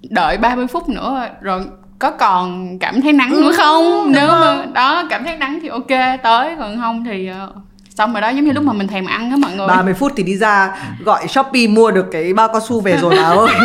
đợi 0.09 0.37
30 0.37 0.67
phút 0.67 0.89
nữa 0.89 1.27
rồi 1.41 1.61
có 1.99 2.11
còn 2.11 2.79
cảm 2.79 3.01
thấy 3.01 3.13
nắng 3.13 3.41
nữa 3.41 3.51
không? 3.57 4.11
Nếu 4.11 4.27
mà 4.27 4.65
đó 4.73 5.03
cảm 5.09 5.23
thấy 5.23 5.37
nắng 5.37 5.59
thì 5.61 5.67
ok 5.67 6.19
tới 6.23 6.55
còn 6.59 6.77
không 6.81 7.03
thì 7.05 7.29
uh, 7.29 7.55
xong 7.97 8.13
rồi 8.13 8.21
đó 8.21 8.29
giống 8.29 8.45
như 8.45 8.51
lúc 8.51 8.63
mà 8.63 8.73
mình 8.73 8.87
thèm 8.87 9.05
ăn 9.05 9.31
á 9.31 9.37
mọi 9.37 9.55
người. 9.55 9.67
30 9.67 9.93
phút 9.93 10.11
thì 10.15 10.23
đi 10.23 10.37
ra 10.37 10.75
gọi 11.03 11.27
shopee 11.27 11.67
mua 11.67 11.91
được 11.91 12.05
cái 12.11 12.33
bao 12.33 12.47
cao 12.47 12.61
su 12.67 12.81
về 12.81 12.97
rồi 12.97 13.15
nào. 13.15 13.37
Ơi 13.39 13.55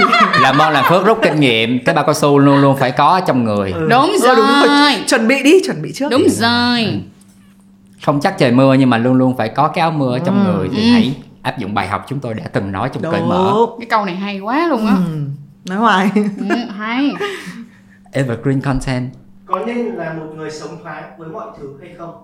làm 0.41 0.59
ơn 0.59 0.73
làm 0.73 0.85
phước 0.89 1.07
rút 1.07 1.19
kinh 1.23 1.41
nghiệm 1.41 1.85
cái 1.85 1.95
bao 1.95 2.05
cao 2.05 2.15
su 2.15 2.39
luôn 2.39 2.61
luôn 2.61 2.77
phải 2.77 2.93
có 2.93 3.21
trong 3.27 3.45
người. 3.45 3.73
Ừ. 3.73 3.87
đúng 3.91 4.17
rồi, 4.23 4.37
đúng 4.37 4.47
rồi. 4.69 4.93
chuẩn 5.07 5.29
bị 5.29 5.43
đi 5.43 5.61
chuẩn 5.67 5.83
bị 5.83 5.93
trước. 5.95 6.09
Đúng 6.11 6.27
rồi. 6.31 6.85
Ừ. 6.85 6.93
không 8.05 8.21
chắc 8.21 8.39
trời 8.39 8.53
mưa 8.53 8.75
nhưng 8.75 8.91
mà 8.91 8.99
luôn 8.99 9.15
luôn 9.15 9.37
phải 9.37 9.49
có 9.49 9.69
cái 9.69 9.81
áo 9.81 9.91
mưa 9.91 10.19
trong 10.25 10.47
ừ. 10.47 10.53
người 10.53 10.69
thì 10.73 10.83
ừ. 10.83 10.93
hãy 10.93 11.17
áp 11.43 11.59
dụng 11.59 11.75
bài 11.75 11.89
học 11.89 12.07
chúng 12.09 12.21
tôi 12.21 12.35
đã 12.35 12.45
từng 12.53 12.73
nói 12.73 12.91
trong 12.93 13.13
cởi 13.13 13.21
mở. 13.21 13.55
Cái 13.81 13.87
câu 13.91 14.05
này 14.05 14.15
hay 14.15 14.41
quá 14.41 14.67
luôn 14.67 14.87
á. 14.87 14.95
Ừ. 15.07 15.21
nói 15.69 15.79
hoài. 15.79 16.11
Ừ, 16.15 16.57
hay. 16.79 17.11
Evergreen 18.13 18.61
content. 18.61 19.11
Có 19.47 19.59
nên 19.67 19.87
là 19.87 20.13
một 20.13 20.27
người 20.37 20.51
sống 20.51 20.79
thoáng 20.83 21.03
với 21.19 21.29
mọi 21.29 21.47
thứ 21.59 21.69
hay 21.81 21.91
không 21.99 22.15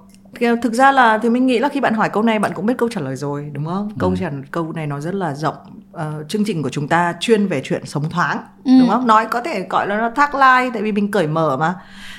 thực 0.63 0.73
ra 0.73 0.93
là 0.93 1.19
thì 1.19 1.29
mình 1.29 1.47
nghĩ 1.47 1.59
là 1.59 1.69
khi 1.69 1.81
bạn 1.81 1.95
hỏi 1.95 2.09
câu 2.09 2.23
này 2.23 2.39
bạn 2.39 2.53
cũng 2.55 2.67
biết 2.67 2.75
câu 2.79 2.89
trả 2.89 3.01
lời 3.01 3.17
rồi 3.17 3.51
đúng 3.53 3.67
không 3.67 3.91
câu 3.99 4.11
ừ. 4.11 4.17
trả 4.21 4.31
câu 4.51 4.73
này 4.73 4.87
nó 4.87 5.01
rất 5.01 5.15
là 5.15 5.35
rộng 5.35 5.57
uh, 5.95 6.29
chương 6.29 6.45
trình 6.45 6.63
của 6.63 6.69
chúng 6.69 6.89
ta 6.89 7.15
chuyên 7.21 7.47
về 7.47 7.61
chuyện 7.65 7.87
sống 7.87 8.11
thoáng 8.11 8.39
ừ. 8.65 8.71
đúng 8.81 8.89
không 8.89 9.07
nói 9.07 9.27
có 9.31 9.41
thể 9.41 9.67
gọi 9.71 9.89
là 9.89 9.97
nó 9.97 10.11
thác 10.11 10.35
lai 10.35 10.71
tại 10.75 10.83
vì 10.83 10.93
mình 10.93 11.11
cởi 11.11 11.27
mở 11.27 11.57
mà 11.57 11.75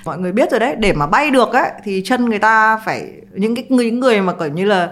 mọi 0.05 0.17
người 0.17 0.31
biết 0.31 0.51
rồi 0.51 0.59
đấy 0.59 0.75
để 0.79 0.93
mà 0.93 1.07
bay 1.07 1.31
được 1.31 1.53
ấy 1.53 1.71
thì 1.83 2.01
chân 2.05 2.25
người 2.25 2.39
ta 2.39 2.77
phải 2.77 3.11
những 3.33 3.55
cái 3.55 3.65
người, 3.69 3.85
những 3.85 3.99
người 3.99 4.21
mà 4.21 4.33
kiểu 4.33 4.47
như 4.47 4.65
là 4.65 4.89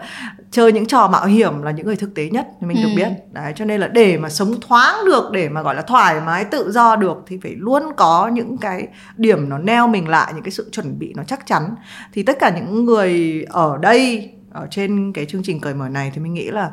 chơi 0.52 0.72
những 0.72 0.86
trò 0.86 1.08
mạo 1.08 1.26
hiểm 1.26 1.62
là 1.62 1.72
những 1.72 1.86
người 1.86 1.96
thực 1.96 2.16
tế 2.16 2.30
nhất 2.30 2.48
thì 2.62 2.68
mình 2.68 2.78
ừ. 2.78 2.84
được 2.84 2.90
biết 2.96 3.08
đấy 3.32 3.54
cho 3.56 3.66
nên 3.66 3.82
là 3.82 3.88
để 3.88 4.18
mà 4.18 4.30
sống 4.30 4.56
thoáng 4.68 4.96
được 5.06 5.32
để 5.32 5.50
mà 5.50 5.62
gọi 5.62 5.76
là 5.76 5.82
thoải 5.82 6.22
mái 6.26 6.46
tự 6.46 6.72
do 6.72 6.96
được 6.96 7.18
thì 7.28 7.40
phải 7.44 7.56
luôn 7.58 7.84
có 7.98 8.28
những 8.28 8.58
cái 8.58 8.88
điểm 9.18 9.50
nó 9.50 9.58
neo 9.58 9.88
mình 9.88 10.08
lại 10.08 10.34
những 10.34 10.44
cái 10.44 10.52
sự 10.52 10.70
chuẩn 10.72 11.00
bị 11.00 11.14
nó 11.16 11.24
chắc 11.24 11.46
chắn 11.46 11.76
thì 12.14 12.24
tất 12.24 12.40
cả 12.40 12.50
những 12.56 12.86
người 12.86 13.05
ở 13.50 13.78
đây 13.78 14.32
ở 14.56 14.68
trên 14.72 15.14
cái 15.14 15.26
chương 15.26 15.44
trình 15.44 15.60
cởi 15.60 15.74
mở 15.74 15.90
này 15.90 16.12
thì 16.14 16.22
mình 16.22 16.34
nghĩ 16.34 16.50
là 16.50 16.72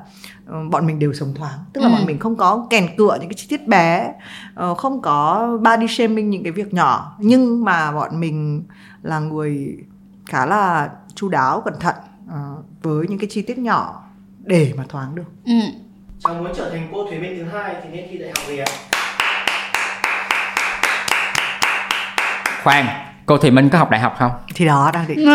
uh, 0.50 0.70
bọn 0.70 0.86
mình 0.86 0.98
đều 0.98 1.12
sống 1.12 1.34
thoáng 1.34 1.58
tức 1.72 1.80
là 1.80 1.86
ừ. 1.88 1.92
bọn 1.92 2.06
mình 2.06 2.18
không 2.18 2.36
có 2.36 2.66
kèn 2.70 2.88
cựa 2.96 3.16
những 3.20 3.28
cái 3.28 3.34
chi 3.36 3.46
tiết 3.48 3.68
bé 3.68 4.12
uh, 4.70 4.78
không 4.78 5.02
có 5.02 5.48
body 5.64 5.86
shaming 5.88 6.30
những 6.30 6.42
cái 6.42 6.52
việc 6.52 6.74
nhỏ 6.74 7.16
nhưng 7.18 7.64
mà 7.64 7.92
bọn 7.92 8.20
mình 8.20 8.64
là 9.02 9.18
người 9.18 9.76
khá 10.26 10.46
là 10.46 10.90
chu 11.14 11.28
đáo 11.28 11.60
cẩn 11.64 11.74
thận 11.80 11.94
uh, 12.26 12.64
với 12.82 13.06
những 13.08 13.18
cái 13.18 13.28
chi 13.30 13.42
tiết 13.42 13.58
nhỏ 13.58 14.04
để 14.38 14.72
mà 14.76 14.84
thoáng 14.88 15.14
được 15.14 15.30
ừ. 15.44 15.52
cháu 16.18 16.34
muốn 16.34 16.52
trở 16.56 16.70
thành 16.70 16.88
cô 16.92 17.04
thủy 17.04 17.18
minh 17.18 17.38
thứ 17.38 17.58
hai 17.58 17.74
thì 17.82 17.88
nên 17.92 18.04
thi 18.10 18.18
đại 18.18 18.28
học 18.28 18.48
gì 18.48 18.58
ạ 18.58 18.66
khoan 22.62 23.11
cô 23.26 23.36
thùy 23.36 23.50
minh 23.50 23.68
có 23.68 23.78
học 23.78 23.90
đại 23.90 24.00
học 24.00 24.14
không? 24.18 24.30
Thì 24.54 24.64
đó 24.66 24.90
đang 24.94 25.08
định 25.08 25.28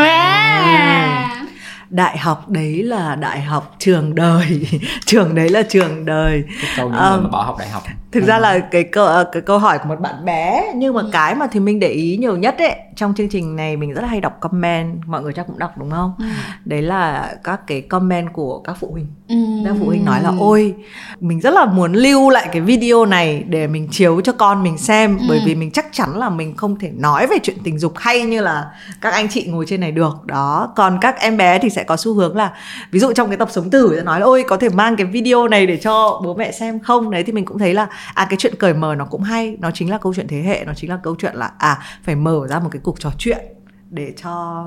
đại 1.90 2.18
học 2.18 2.50
đấy 2.50 2.84
là 2.84 3.16
đại 3.16 3.42
học 3.42 3.76
trường 3.80 4.16
đời. 4.16 4.68
Trường 5.06 5.36
đấy 5.36 5.50
là 5.50 5.62
trường 5.70 6.06
đời. 6.06 6.44
Cái 6.62 6.72
câu 6.78 6.90
những 6.90 6.98
um, 6.98 7.24
mà 7.24 7.30
bỏ 7.30 7.44
học 7.44 7.56
đại 7.60 7.70
học 7.70 7.84
thực 8.12 8.24
ra 8.24 8.40
là 8.40 8.60
cái 8.60 8.84
câu 8.84 9.24
cái 9.32 9.42
câu 9.42 9.58
hỏi 9.58 9.80
của 9.80 9.90
một 9.90 10.00
bạn 10.00 10.26
bé 10.26 10.74
nhưng 10.76 10.94
mà 10.94 11.02
ừ. 11.02 11.10
cái 11.12 11.36
mà 11.36 11.48
thì 11.52 11.60
mình 11.60 11.80
để 11.80 11.88
ý 11.88 12.18
nhiều 12.18 12.38
nhất 12.38 12.56
ấy 12.58 12.76
trong 12.96 13.14
chương 13.18 13.30
trình 13.30 13.56
này 13.56 13.78
mình 13.78 13.94
rất 13.94 14.02
là 14.02 14.08
hay 14.08 14.22
đọc 14.22 14.38
comment 14.40 15.02
mọi 15.06 15.22
người 15.22 15.34
chắc 15.34 15.48
cũng 15.48 15.60
đọc 15.60 15.72
đúng 15.78 15.92
không 15.92 16.14
ừ. 16.20 16.26
đấy 16.66 16.82
là 16.82 17.36
các 17.44 17.68
cái 17.68 17.82
comment 17.82 18.34
của 18.34 18.60
các 18.60 18.78
phụ 18.80 18.92
huynh 18.92 19.08
ừ. 19.28 19.36
các 19.66 19.76
phụ 19.80 19.86
huynh 19.86 20.06
nói 20.06 20.24
là 20.24 20.32
ôi 20.40 20.76
mình 21.20 21.42
rất 21.42 21.54
là 21.54 21.66
muốn 21.66 21.94
lưu 21.94 22.30
lại 22.30 22.50
cái 22.52 22.62
video 22.62 23.06
này 23.06 23.44
để 23.48 23.68
mình 23.68 23.88
chiếu 23.92 24.22
cho 24.22 24.32
con 24.32 24.64
mình 24.64 24.78
xem 24.78 25.18
ừ. 25.18 25.26
bởi 25.30 25.42
vì 25.46 25.56
mình 25.56 25.72
chắc 25.72 25.86
chắn 25.92 26.18
là 26.18 26.30
mình 26.30 26.56
không 26.56 26.80
thể 26.80 26.92
nói 26.98 27.28
về 27.28 27.38
chuyện 27.44 27.58
tình 27.64 27.80
dục 27.80 27.94
hay 27.96 28.22
như 28.22 28.42
là 28.42 28.66
các 29.02 29.14
anh 29.14 29.30
chị 29.30 29.46
ngồi 29.48 29.66
trên 29.68 29.82
này 29.82 29.92
được 29.92 30.26
đó 30.26 30.74
còn 30.76 30.98
các 31.02 31.20
em 31.20 31.38
bé 31.38 31.60
thì 31.60 31.70
sẽ 31.70 31.84
có 31.84 31.98
xu 31.98 32.14
hướng 32.14 32.38
là 32.38 32.52
ví 32.92 33.00
dụ 33.00 33.14
trong 33.14 33.28
cái 33.28 33.38
tập 33.38 33.50
sống 33.52 33.70
tử 33.70 34.02
nói 34.06 34.20
là 34.20 34.26
ôi 34.26 34.44
có 34.48 34.58
thể 34.58 34.70
mang 34.70 34.96
cái 34.96 35.06
video 35.06 35.48
này 35.48 35.66
để 35.66 35.78
cho 35.78 36.22
bố 36.24 36.34
mẹ 36.34 36.52
xem 36.52 36.80
không 36.80 37.12
đấy 37.12 37.24
thì 37.24 37.34
mình 37.34 37.46
cũng 37.46 37.60
thấy 37.60 37.74
là 37.74 37.88
à 38.14 38.28
cái 38.30 38.38
chuyện 38.40 38.54
cởi 38.60 38.74
mở 38.74 38.96
nó 38.96 39.06
cũng 39.06 39.22
hay 39.22 39.58
nó 39.60 39.72
chính 39.72 39.90
là 39.90 39.98
câu 39.98 40.14
chuyện 40.14 40.28
thế 40.28 40.42
hệ 40.42 40.64
nó 40.66 40.74
chính 40.74 40.90
là 40.90 41.00
câu 41.04 41.16
chuyện 41.20 41.36
là 41.36 41.52
à 41.58 41.80
phải 42.04 42.16
mở 42.16 42.48
ra 42.50 42.60
một 42.60 42.70
cái 42.72 42.82
cuộc 42.84 43.00
trò 43.00 43.12
chuyện 43.18 43.46
để 43.90 44.14
cho 44.24 44.64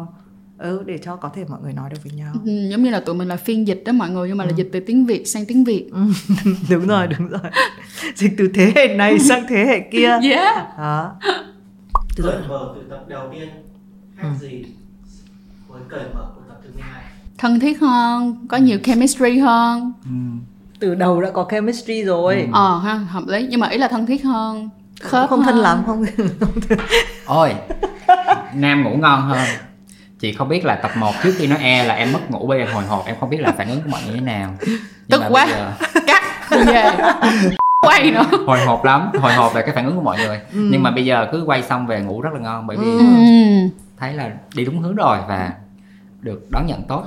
ừ 0.58 0.82
để 0.86 0.98
cho 0.98 1.16
có 1.16 1.28
thể 1.34 1.44
mọi 1.48 1.60
người 1.62 1.72
nói 1.72 1.90
được 1.90 1.96
với 2.02 2.12
nhau 2.12 2.32
ừ, 2.44 2.68
giống 2.70 2.82
như 2.82 2.90
là 2.90 3.00
tụi 3.00 3.14
mình 3.14 3.28
là 3.28 3.36
phiên 3.36 3.66
dịch 3.66 3.82
đó 3.86 3.92
mọi 3.92 4.10
người 4.10 4.28
nhưng 4.28 4.36
mà 4.36 4.44
ừ. 4.44 4.48
là 4.48 4.56
dịch 4.56 4.68
từ 4.72 4.80
tiếng 4.80 5.06
việt 5.06 5.28
sang 5.28 5.44
tiếng 5.46 5.64
việt 5.64 5.86
ừ. 5.92 6.00
đúng 6.70 6.86
rồi 6.86 7.06
đúng 7.06 7.28
rồi 7.28 7.50
dịch 8.14 8.32
từ 8.38 8.50
thế 8.54 8.72
hệ 8.76 8.94
này 8.94 9.18
sang 9.18 9.44
thế 9.48 9.64
hệ 9.64 9.80
kia 9.80 10.08
yeah. 10.22 10.78
đó 10.78 11.14
từ 12.16 12.24
cởi 12.24 12.48
mở 12.48 12.74
từ 12.74 12.82
tập 12.90 13.04
đầu 13.08 13.28
tiên 13.32 13.48
khác 14.16 14.28
ừ. 14.40 14.46
gì 14.46 14.64
với 15.68 15.80
cởi 15.88 16.04
mở 16.14 16.26
của 16.34 16.42
tập 16.48 16.60
thứ 16.64 16.70
12 16.74 17.02
thân 17.38 17.60
thiết 17.60 17.80
hơn 17.80 18.46
có 18.48 18.56
nhiều 18.56 18.78
chemistry 18.84 19.38
hơn 19.38 19.92
ừ. 20.04 20.10
Từ 20.80 20.94
đầu 20.94 21.20
đã 21.20 21.30
có 21.30 21.46
chemistry 21.50 22.02
rồi. 22.02 22.34
Ừ. 22.34 22.46
ờ 22.52 22.78
ha 22.78 22.94
hợp 22.94 23.22
lý. 23.26 23.46
Nhưng 23.50 23.60
mà 23.60 23.68
ý 23.68 23.78
là 23.78 23.88
thân 23.88 24.06
thiết 24.06 24.24
hơn 24.24 24.70
khớp 25.00 25.30
không 25.30 25.40
hơn. 25.40 25.54
thân 25.54 25.62
lắm. 25.62 25.82
Không 25.86 26.04
ôi 27.26 27.54
nam 28.54 28.84
ngủ 28.84 28.90
ngon 28.96 29.22
hơn. 29.22 29.48
Chị 30.18 30.32
không 30.32 30.48
biết 30.48 30.64
là 30.64 30.74
tập 30.74 30.90
1 30.96 31.12
trước 31.22 31.34
khi 31.36 31.46
nó 31.46 31.56
e 31.56 31.84
là 31.84 31.94
em 31.94 32.12
mất 32.12 32.30
ngủ 32.30 32.46
bây 32.46 32.58
giờ 32.58 32.72
hồi 32.72 32.84
hộp 32.84 33.06
em 33.06 33.16
không 33.20 33.30
biết 33.30 33.40
là 33.40 33.52
phản 33.52 33.68
ứng 33.68 33.80
của 33.80 33.90
mọi 33.90 34.00
người 34.04 34.14
thế 34.14 34.20
nào. 34.20 34.54
Tức 35.08 35.22
quá. 35.28 35.46
giờ... 35.50 35.72
cắt 36.06 36.22
về. 36.50 36.90
Quay 37.86 38.10
nữa. 38.10 38.24
Hồi 38.46 38.58
hộp 38.66 38.84
lắm 38.84 39.10
hồi 39.20 39.32
hộp 39.32 39.54
về 39.54 39.62
cái 39.62 39.74
phản 39.74 39.86
ứng 39.86 39.96
của 39.96 40.02
mọi 40.02 40.18
người. 40.18 40.40
Ừ. 40.52 40.68
nhưng 40.72 40.82
mà 40.82 40.90
bây 40.90 41.04
giờ 41.04 41.28
cứ 41.32 41.42
quay 41.46 41.62
xong 41.62 41.86
về 41.86 42.00
ngủ 42.00 42.20
rất 42.20 42.30
là 42.34 42.40
ngon 42.40 42.66
bởi 42.66 42.76
vì 42.76 42.86
ừ. 42.86 43.04
thấy 43.98 44.12
là 44.12 44.30
đi 44.54 44.64
đúng 44.64 44.78
hướng 44.78 44.94
rồi 44.94 45.18
và 45.28 45.52
được 46.20 46.50
đón 46.50 46.66
nhận 46.66 46.82
tốt 46.88 47.04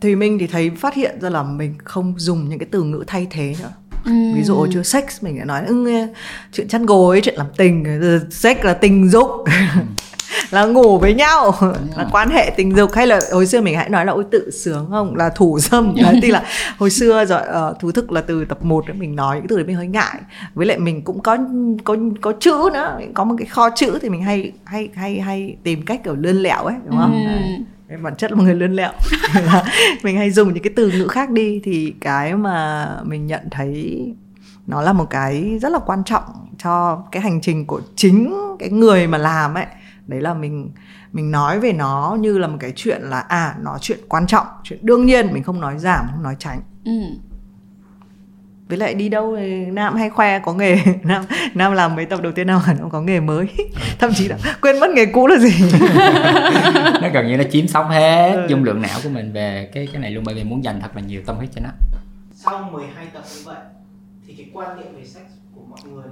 thì 0.00 0.16
mình 0.16 0.38
thì 0.38 0.46
thấy 0.46 0.70
phát 0.70 0.94
hiện 0.94 1.20
ra 1.20 1.30
là 1.30 1.42
mình 1.42 1.74
không 1.84 2.14
dùng 2.16 2.48
những 2.48 2.58
cái 2.58 2.68
từ 2.70 2.82
ngữ 2.82 3.04
thay 3.06 3.26
thế 3.30 3.54
nữa. 3.60 3.72
Ừ. 4.04 4.12
ví 4.34 4.42
dụ 4.42 4.66
chưa 4.72 4.82
sex 4.82 5.04
mình 5.20 5.36
lại 5.36 5.46
nói 5.46 5.62
ừ, 5.66 6.06
chuyện 6.52 6.68
chăn 6.68 6.86
gối 6.86 7.20
chuyện 7.24 7.34
làm 7.34 7.46
tình 7.56 8.00
sex 8.30 8.56
là 8.62 8.74
tình 8.74 9.10
dục. 9.10 9.30
Ừ. 9.44 9.52
là 10.50 10.64
ngủ 10.64 10.98
với 10.98 11.14
nhau. 11.14 11.54
Là 11.96 12.08
quan 12.12 12.30
hệ 12.30 12.52
tình 12.56 12.76
dục 12.76 12.92
hay 12.92 13.06
là 13.06 13.20
hồi 13.32 13.46
xưa 13.46 13.60
mình 13.60 13.76
hãy 13.76 13.88
nói 13.88 14.06
là 14.06 14.12
ôi 14.12 14.24
tự 14.30 14.50
sướng 14.50 14.86
không? 14.90 15.16
Là 15.16 15.28
thủ 15.28 15.58
dâm. 15.58 15.94
Đấy 16.02 16.18
thì 16.22 16.30
là 16.30 16.44
hồi 16.78 16.90
xưa 16.90 17.24
rồi 17.24 17.40
uh, 17.70 17.80
thú 17.80 17.92
thực 17.92 18.12
là 18.12 18.20
từ 18.20 18.44
tập 18.44 18.64
1 18.64 18.84
mình 18.94 19.16
nói 19.16 19.36
những 19.36 19.48
từ 19.48 19.56
đấy 19.56 19.64
mình 19.66 19.76
hơi 19.76 19.86
ngại. 19.86 20.20
Với 20.54 20.66
lại 20.66 20.78
mình 20.78 21.02
cũng 21.02 21.20
có 21.20 21.38
có 21.84 21.96
có 22.20 22.32
chữ 22.40 22.68
nữa 22.74 23.00
có 23.14 23.24
một 23.24 23.34
cái 23.38 23.46
kho 23.46 23.70
chữ 23.70 23.98
thì 24.02 24.08
mình 24.08 24.22
hay 24.22 24.52
hay 24.64 24.88
hay 24.94 25.20
hay 25.20 25.56
tìm 25.62 25.84
cách 25.84 26.00
kiểu 26.04 26.14
lươn 26.14 26.36
lẹo 26.36 26.64
ấy 26.64 26.76
đúng 26.86 26.98
không? 26.98 27.24
Ừ. 27.24 27.30
Đấy 27.30 27.60
bản 28.02 28.16
chất 28.16 28.30
là 28.30 28.36
một 28.36 28.42
người 28.42 28.54
lươn 28.54 28.72
lẹo. 28.72 28.92
Mình 30.02 30.16
hay 30.16 30.30
dùng 30.30 30.54
những 30.54 30.62
cái 30.62 30.72
từ 30.76 30.90
ngữ 30.90 31.08
khác 31.08 31.30
đi, 31.30 31.60
thì 31.64 31.94
cái 32.00 32.34
mà 32.36 32.88
mình 33.04 33.26
nhận 33.26 33.42
thấy 33.50 34.04
nó 34.66 34.82
là 34.82 34.92
một 34.92 35.06
cái 35.10 35.58
rất 35.62 35.72
là 35.72 35.78
quan 35.86 36.04
trọng 36.04 36.22
cho 36.58 37.04
cái 37.12 37.22
hành 37.22 37.40
trình 37.40 37.66
của 37.66 37.80
chính 37.96 38.34
cái 38.58 38.70
người 38.70 39.06
mà 39.06 39.18
làm 39.18 39.54
ấy. 39.54 39.66
Đấy 40.06 40.20
là 40.20 40.34
mình 40.34 40.70
mình 41.12 41.30
nói 41.30 41.60
về 41.60 41.72
nó 41.72 42.16
như 42.20 42.38
là 42.38 42.46
một 42.46 42.56
cái 42.60 42.72
chuyện 42.76 43.02
là 43.02 43.18
à 43.20 43.54
nó 43.60 43.78
chuyện 43.80 43.98
quan 44.08 44.26
trọng, 44.26 44.46
chuyện 44.62 44.78
đương 44.82 45.06
nhiên, 45.06 45.32
mình 45.32 45.42
không 45.42 45.60
nói 45.60 45.78
giảm, 45.78 46.06
không 46.12 46.22
nói 46.22 46.36
tránh. 46.38 46.60
Ừ 46.84 46.92
với 48.68 48.78
lại 48.78 48.94
đi 48.94 49.08
đâu 49.08 49.36
thì 49.36 49.66
nam 49.66 49.94
hay 49.96 50.10
khoe 50.10 50.38
có 50.38 50.54
nghề. 50.54 50.78
Nam 51.02 51.24
nam 51.54 51.72
làm 51.72 51.96
mấy 51.96 52.06
tập 52.06 52.22
đầu 52.22 52.32
tiên 52.32 52.46
nào 52.46 52.62
nó 52.80 52.88
có 52.88 53.00
nghề 53.00 53.20
mới. 53.20 53.46
Thậm 53.98 54.10
chí 54.14 54.28
là 54.28 54.36
quên 54.60 54.80
mất 54.80 54.90
nghề 54.90 55.06
cũ 55.06 55.26
là 55.26 55.36
gì. 55.38 55.54
Nó 57.02 57.08
gần 57.14 57.26
như 57.26 57.36
nó 57.36 57.44
chiếm 57.52 57.68
sống 57.68 57.88
hết 57.88 58.32
ừ. 58.34 58.46
dung 58.48 58.64
lượng 58.64 58.82
não 58.82 59.00
của 59.02 59.08
mình 59.08 59.32
về 59.32 59.70
cái 59.74 59.88
cái 59.92 60.02
này 60.02 60.10
luôn 60.10 60.24
bởi 60.24 60.34
vì 60.34 60.44
muốn 60.44 60.64
dành 60.64 60.80
thật 60.80 60.96
là 60.96 61.02
nhiều 61.02 61.22
tâm 61.26 61.36
huyết 61.36 61.50
cho 61.54 61.60
nó. 61.64 61.68
Sau 62.34 62.68
12 62.72 63.06
tập 63.12 63.22
như 63.34 63.40
vậy 63.44 63.56
thì 64.26 64.34
cái 64.34 64.46
quan 64.52 64.76
niệm 64.76 64.86
về 64.96 65.04
sex 65.04 65.22
của 65.54 65.60
mọi 65.70 65.80
người 65.84 66.04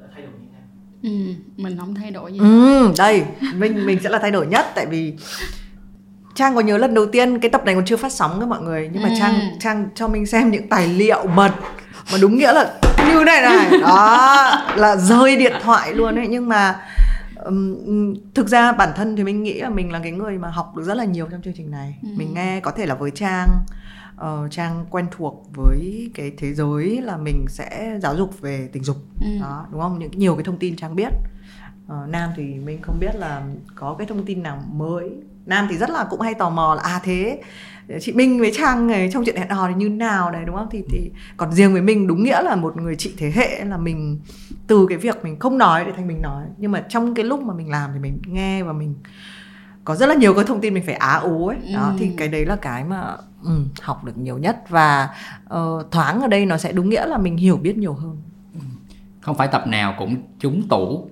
đã 0.00 0.06
thay 0.14 0.22
đổi 0.22 0.32
như 0.40 0.46
thế 0.52 0.60
Ừ, 1.08 1.34
mình 1.56 1.78
không 1.78 1.94
thay 1.94 2.10
đổi 2.10 2.32
gì. 2.32 2.38
Ừ, 2.38 2.92
đây, 2.98 3.24
mình 3.54 3.86
mình 3.86 3.98
sẽ 4.02 4.08
là 4.08 4.18
thay 4.18 4.30
đổi 4.30 4.46
nhất 4.46 4.66
tại 4.74 4.86
vì 4.86 5.14
Trang 6.34 6.54
có 6.54 6.60
nhớ 6.60 6.78
lần 6.78 6.94
đầu 6.94 7.06
tiên 7.06 7.38
cái 7.38 7.50
tập 7.50 7.64
này 7.64 7.74
còn 7.74 7.84
chưa 7.84 7.96
phát 7.96 8.12
sóng 8.12 8.40
các 8.40 8.48
mọi 8.48 8.62
người. 8.62 8.90
Nhưng 8.92 9.02
mà 9.02 9.08
ừ. 9.08 9.14
Trang 9.18 9.40
Trang 9.60 9.88
cho 9.94 10.08
mình 10.08 10.26
xem 10.26 10.50
những 10.50 10.68
tài 10.68 10.88
liệu 10.88 11.26
mật 11.26 11.52
mà 12.12 12.18
đúng 12.20 12.38
nghĩa 12.38 12.52
là 12.52 12.74
như 13.08 13.24
này 13.24 13.42
này. 13.42 13.80
Đó 13.80 14.50
là 14.76 14.96
rơi 14.96 15.36
điện 15.36 15.52
thoại 15.62 15.94
luôn 15.94 16.18
ấy. 16.18 16.26
Nhưng 16.28 16.48
mà 16.48 16.80
um, 17.44 18.14
thực 18.34 18.48
ra 18.48 18.72
bản 18.72 18.88
thân 18.96 19.16
thì 19.16 19.24
mình 19.24 19.42
nghĩ 19.42 19.60
là 19.60 19.70
mình 19.70 19.92
là 19.92 20.00
cái 20.02 20.12
người 20.12 20.38
mà 20.38 20.48
học 20.48 20.76
được 20.76 20.82
rất 20.82 20.94
là 20.94 21.04
nhiều 21.04 21.26
trong 21.30 21.42
chương 21.42 21.54
trình 21.56 21.70
này. 21.70 21.98
Ừ. 22.02 22.08
mình 22.16 22.34
nghe 22.34 22.60
có 22.60 22.70
thể 22.70 22.86
là 22.86 22.94
với 22.94 23.10
Trang 23.10 23.48
uh, 24.20 24.50
trang 24.50 24.86
quen 24.90 25.06
thuộc 25.10 25.46
với 25.54 26.10
cái 26.14 26.32
thế 26.38 26.54
giới 26.54 27.00
là 27.02 27.16
mình 27.16 27.44
sẽ 27.48 27.98
giáo 28.02 28.16
dục 28.16 28.40
về 28.40 28.68
tình 28.72 28.84
dục. 28.84 28.96
Ừ. 29.20 29.26
đó 29.40 29.66
đúng 29.70 29.80
không? 29.80 29.98
Những 29.98 30.10
nhiều 30.10 30.34
cái 30.34 30.44
thông 30.44 30.58
tin 30.58 30.76
trang 30.76 30.96
biết. 30.96 31.12
Uh, 31.86 32.08
nam 32.08 32.30
thì 32.36 32.42
mình 32.42 32.82
không 32.82 32.98
biết 33.00 33.16
là 33.16 33.42
có 33.74 33.94
cái 33.98 34.06
thông 34.06 34.24
tin 34.24 34.42
nào 34.42 34.62
mới 34.72 35.10
nam 35.46 35.66
thì 35.70 35.76
rất 35.76 35.90
là 35.90 36.06
cũng 36.10 36.20
hay 36.20 36.34
tò 36.34 36.50
mò 36.50 36.74
là 36.74 36.82
à 36.82 37.00
thế 37.02 37.40
chị 38.00 38.12
Minh 38.12 38.40
với 38.40 38.52
Trang 38.56 38.86
này 38.86 39.10
trong 39.12 39.24
chuyện 39.24 39.36
hẹn 39.36 39.48
hò 39.48 39.68
thì 39.68 39.74
như 39.74 39.88
nào 39.88 40.30
đấy 40.30 40.42
đúng 40.46 40.56
không? 40.56 40.68
Thì 40.70 40.82
thì 40.90 41.10
còn 41.36 41.52
riêng 41.52 41.72
với 41.72 41.82
mình 41.82 42.06
đúng 42.06 42.22
nghĩa 42.22 42.42
là 42.42 42.56
một 42.56 42.76
người 42.76 42.96
chị 42.96 43.14
thế 43.18 43.32
hệ 43.34 43.64
là 43.64 43.76
mình 43.76 44.20
từ 44.66 44.86
cái 44.88 44.98
việc 44.98 45.24
mình 45.24 45.38
không 45.38 45.58
nói 45.58 45.84
để 45.84 45.92
thành 45.96 46.08
mình 46.08 46.22
nói. 46.22 46.44
Nhưng 46.58 46.72
mà 46.72 46.84
trong 46.88 47.14
cái 47.14 47.24
lúc 47.24 47.42
mà 47.42 47.54
mình 47.54 47.70
làm 47.70 47.90
thì 47.94 47.98
mình 47.98 48.18
nghe 48.26 48.62
và 48.62 48.72
mình 48.72 48.94
có 49.84 49.96
rất 49.96 50.06
là 50.06 50.14
nhiều 50.14 50.34
cái 50.34 50.44
thông 50.44 50.60
tin 50.60 50.74
mình 50.74 50.82
phải 50.86 50.94
á 50.94 51.14
ú 51.14 51.48
ấy. 51.48 51.58
Đó 51.74 51.86
ừ. 51.86 51.94
thì 51.98 52.10
cái 52.16 52.28
đấy 52.28 52.44
là 52.44 52.56
cái 52.56 52.84
mà 52.84 53.16
ừ, 53.42 53.64
học 53.80 54.04
được 54.04 54.18
nhiều 54.18 54.38
nhất. 54.38 54.62
Và 54.68 55.08
uh, 55.54 55.90
thoáng 55.90 56.20
ở 56.20 56.28
đây 56.28 56.46
nó 56.46 56.56
sẽ 56.56 56.72
đúng 56.72 56.88
nghĩa 56.88 57.06
là 57.06 57.18
mình 57.18 57.36
hiểu 57.36 57.56
biết 57.56 57.76
nhiều 57.76 57.94
hơn. 57.94 58.16
Ừ. 58.54 58.60
không 59.20 59.36
phải 59.36 59.48
tập 59.48 59.66
nào 59.66 59.94
cũng 59.98 60.16
trúng 60.38 60.68
tủ 60.68 61.08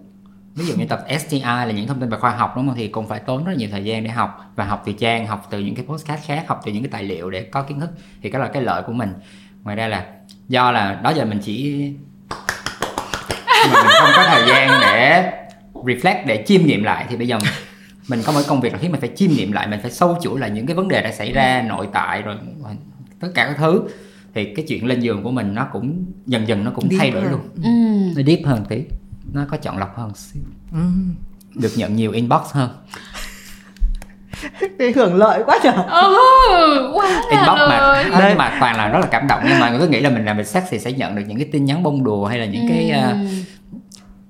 ví 0.59 0.67
dụ 0.67 0.75
như 0.75 0.87
tập 0.87 1.05
STI 1.19 1.41
là 1.41 1.71
những 1.71 1.87
thông 1.87 2.01
tin 2.01 2.09
về 2.09 2.19
khoa 2.19 2.31
học 2.31 2.53
đúng 2.57 2.69
không? 2.69 2.77
Thì 2.77 2.89
cũng 2.89 3.09
phải 3.09 3.19
tốn 3.19 3.45
rất 3.45 3.57
nhiều 3.57 3.69
thời 3.73 3.85
gian 3.85 4.05
để 4.05 4.11
học 4.11 4.53
và 4.57 4.65
học 4.65 4.83
từ 4.87 4.93
trang 4.93 5.27
học 5.27 5.47
từ 5.51 5.61
những 5.61 5.75
cái 5.75 5.85
postcard 5.89 6.23
khác 6.27 6.45
học 6.49 6.61
từ 6.65 6.73
những 6.73 6.83
cái 6.83 6.91
tài 6.93 7.05
liệu 7.05 7.31
để 7.31 7.43
có 7.43 7.63
kiến 7.63 7.81
thức. 7.81 7.91
Thì 8.23 8.31
đó 8.31 8.39
là 8.39 8.49
cái 8.49 8.63
lợi 8.63 8.83
của 8.83 8.93
mình. 8.93 9.13
Ngoài 9.65 9.77
ra 9.77 9.89
là 9.89 10.07
do 10.49 10.73
là 10.73 11.01
đó 11.03 11.11
giờ 11.17 11.25
mình 11.25 11.39
chỉ 11.43 11.83
mà 13.71 13.83
mình 13.83 13.93
không 14.01 14.11
có 14.17 14.25
thời 14.27 14.49
gian 14.49 14.81
để 14.81 15.33
reflect 15.75 16.27
để 16.27 16.45
chiêm 16.47 16.67
nghiệm 16.67 16.85
lại. 16.85 17.07
Thì 17.09 17.17
bây 17.17 17.29
giờ 17.29 17.39
mình 18.09 18.23
có 18.27 18.33
một 18.33 18.41
công 18.49 18.61
việc 18.61 18.73
là 18.73 18.79
khi 18.79 18.89
mình 18.89 19.01
phải 19.01 19.11
chiêm 19.17 19.31
nghiệm 19.31 19.53
lại 19.53 19.67
mình 19.67 19.81
phải 19.83 19.91
sâu 19.91 20.19
chuỗi 20.23 20.41
lại 20.41 20.51
những 20.51 20.67
cái 20.67 20.77
vấn 20.77 20.89
đề 20.89 21.03
đã 21.03 21.13
xảy 21.13 21.33
ra 21.33 21.65
nội 21.69 21.89
tại 21.93 22.23
rồi 22.23 22.37
tất 23.21 23.29
cả 23.35 23.47
các 23.47 23.57
thứ. 23.59 23.83
Thì 24.35 24.55
cái 24.55 24.65
chuyện 24.69 24.87
lên 24.87 25.01
giường 25.01 25.23
của 25.23 25.31
mình 25.31 25.55
nó 25.55 25.67
cũng 25.73 26.05
dần 26.27 26.49
dần 26.49 26.65
nó 26.65 26.71
cũng 26.71 26.89
deep 26.91 27.01
thay 27.01 27.11
đổi 27.11 27.23
hơn. 27.23 27.33
luôn. 27.33 27.41
Ừ. 27.57 27.71
nó 28.17 28.23
deep 28.27 28.41
hơn 28.45 28.65
tí 28.69 28.83
nó 29.39 29.45
có 29.51 29.57
chọn 29.57 29.79
lọc 29.79 29.97
hơn 29.97 30.15
xíu 30.15 30.43
ừ. 30.73 30.79
được 31.55 31.73
nhận 31.77 31.97
nhiều 31.97 32.13
inbox 32.13 32.43
hơn 32.53 32.71
thì 34.79 34.93
hưởng 34.93 35.15
lợi 35.15 35.43
quá 35.47 35.59
trời 35.63 35.75
ừ, 35.75 36.91
quá 36.95 37.23
inbox 37.31 37.59
mà 37.59 38.05
nhưng 38.29 38.39
mà 38.39 38.57
toàn 38.61 38.77
là 38.77 38.89
rất 38.89 38.99
là 38.99 39.07
cảm 39.07 39.27
động 39.27 39.43
nhưng 39.49 39.59
mà 39.59 39.71
người 39.71 39.79
cứ 39.81 39.89
nghĩ 39.89 40.01
là 40.01 40.11
mình 40.11 40.25
làm 40.25 40.37
về 40.37 40.45
sex 40.45 40.65
thì 40.71 40.79
sẽ 40.79 40.93
nhận 40.93 41.17
được 41.17 41.23
những 41.27 41.39
cái 41.39 41.49
tin 41.53 41.65
nhắn 41.65 41.83
bông 41.83 42.05
đùa 42.05 42.27
hay 42.27 42.39
là 42.39 42.47
những 42.47 42.63
ừ. 42.63 42.69
cái 42.69 42.93
uh, 43.13 43.17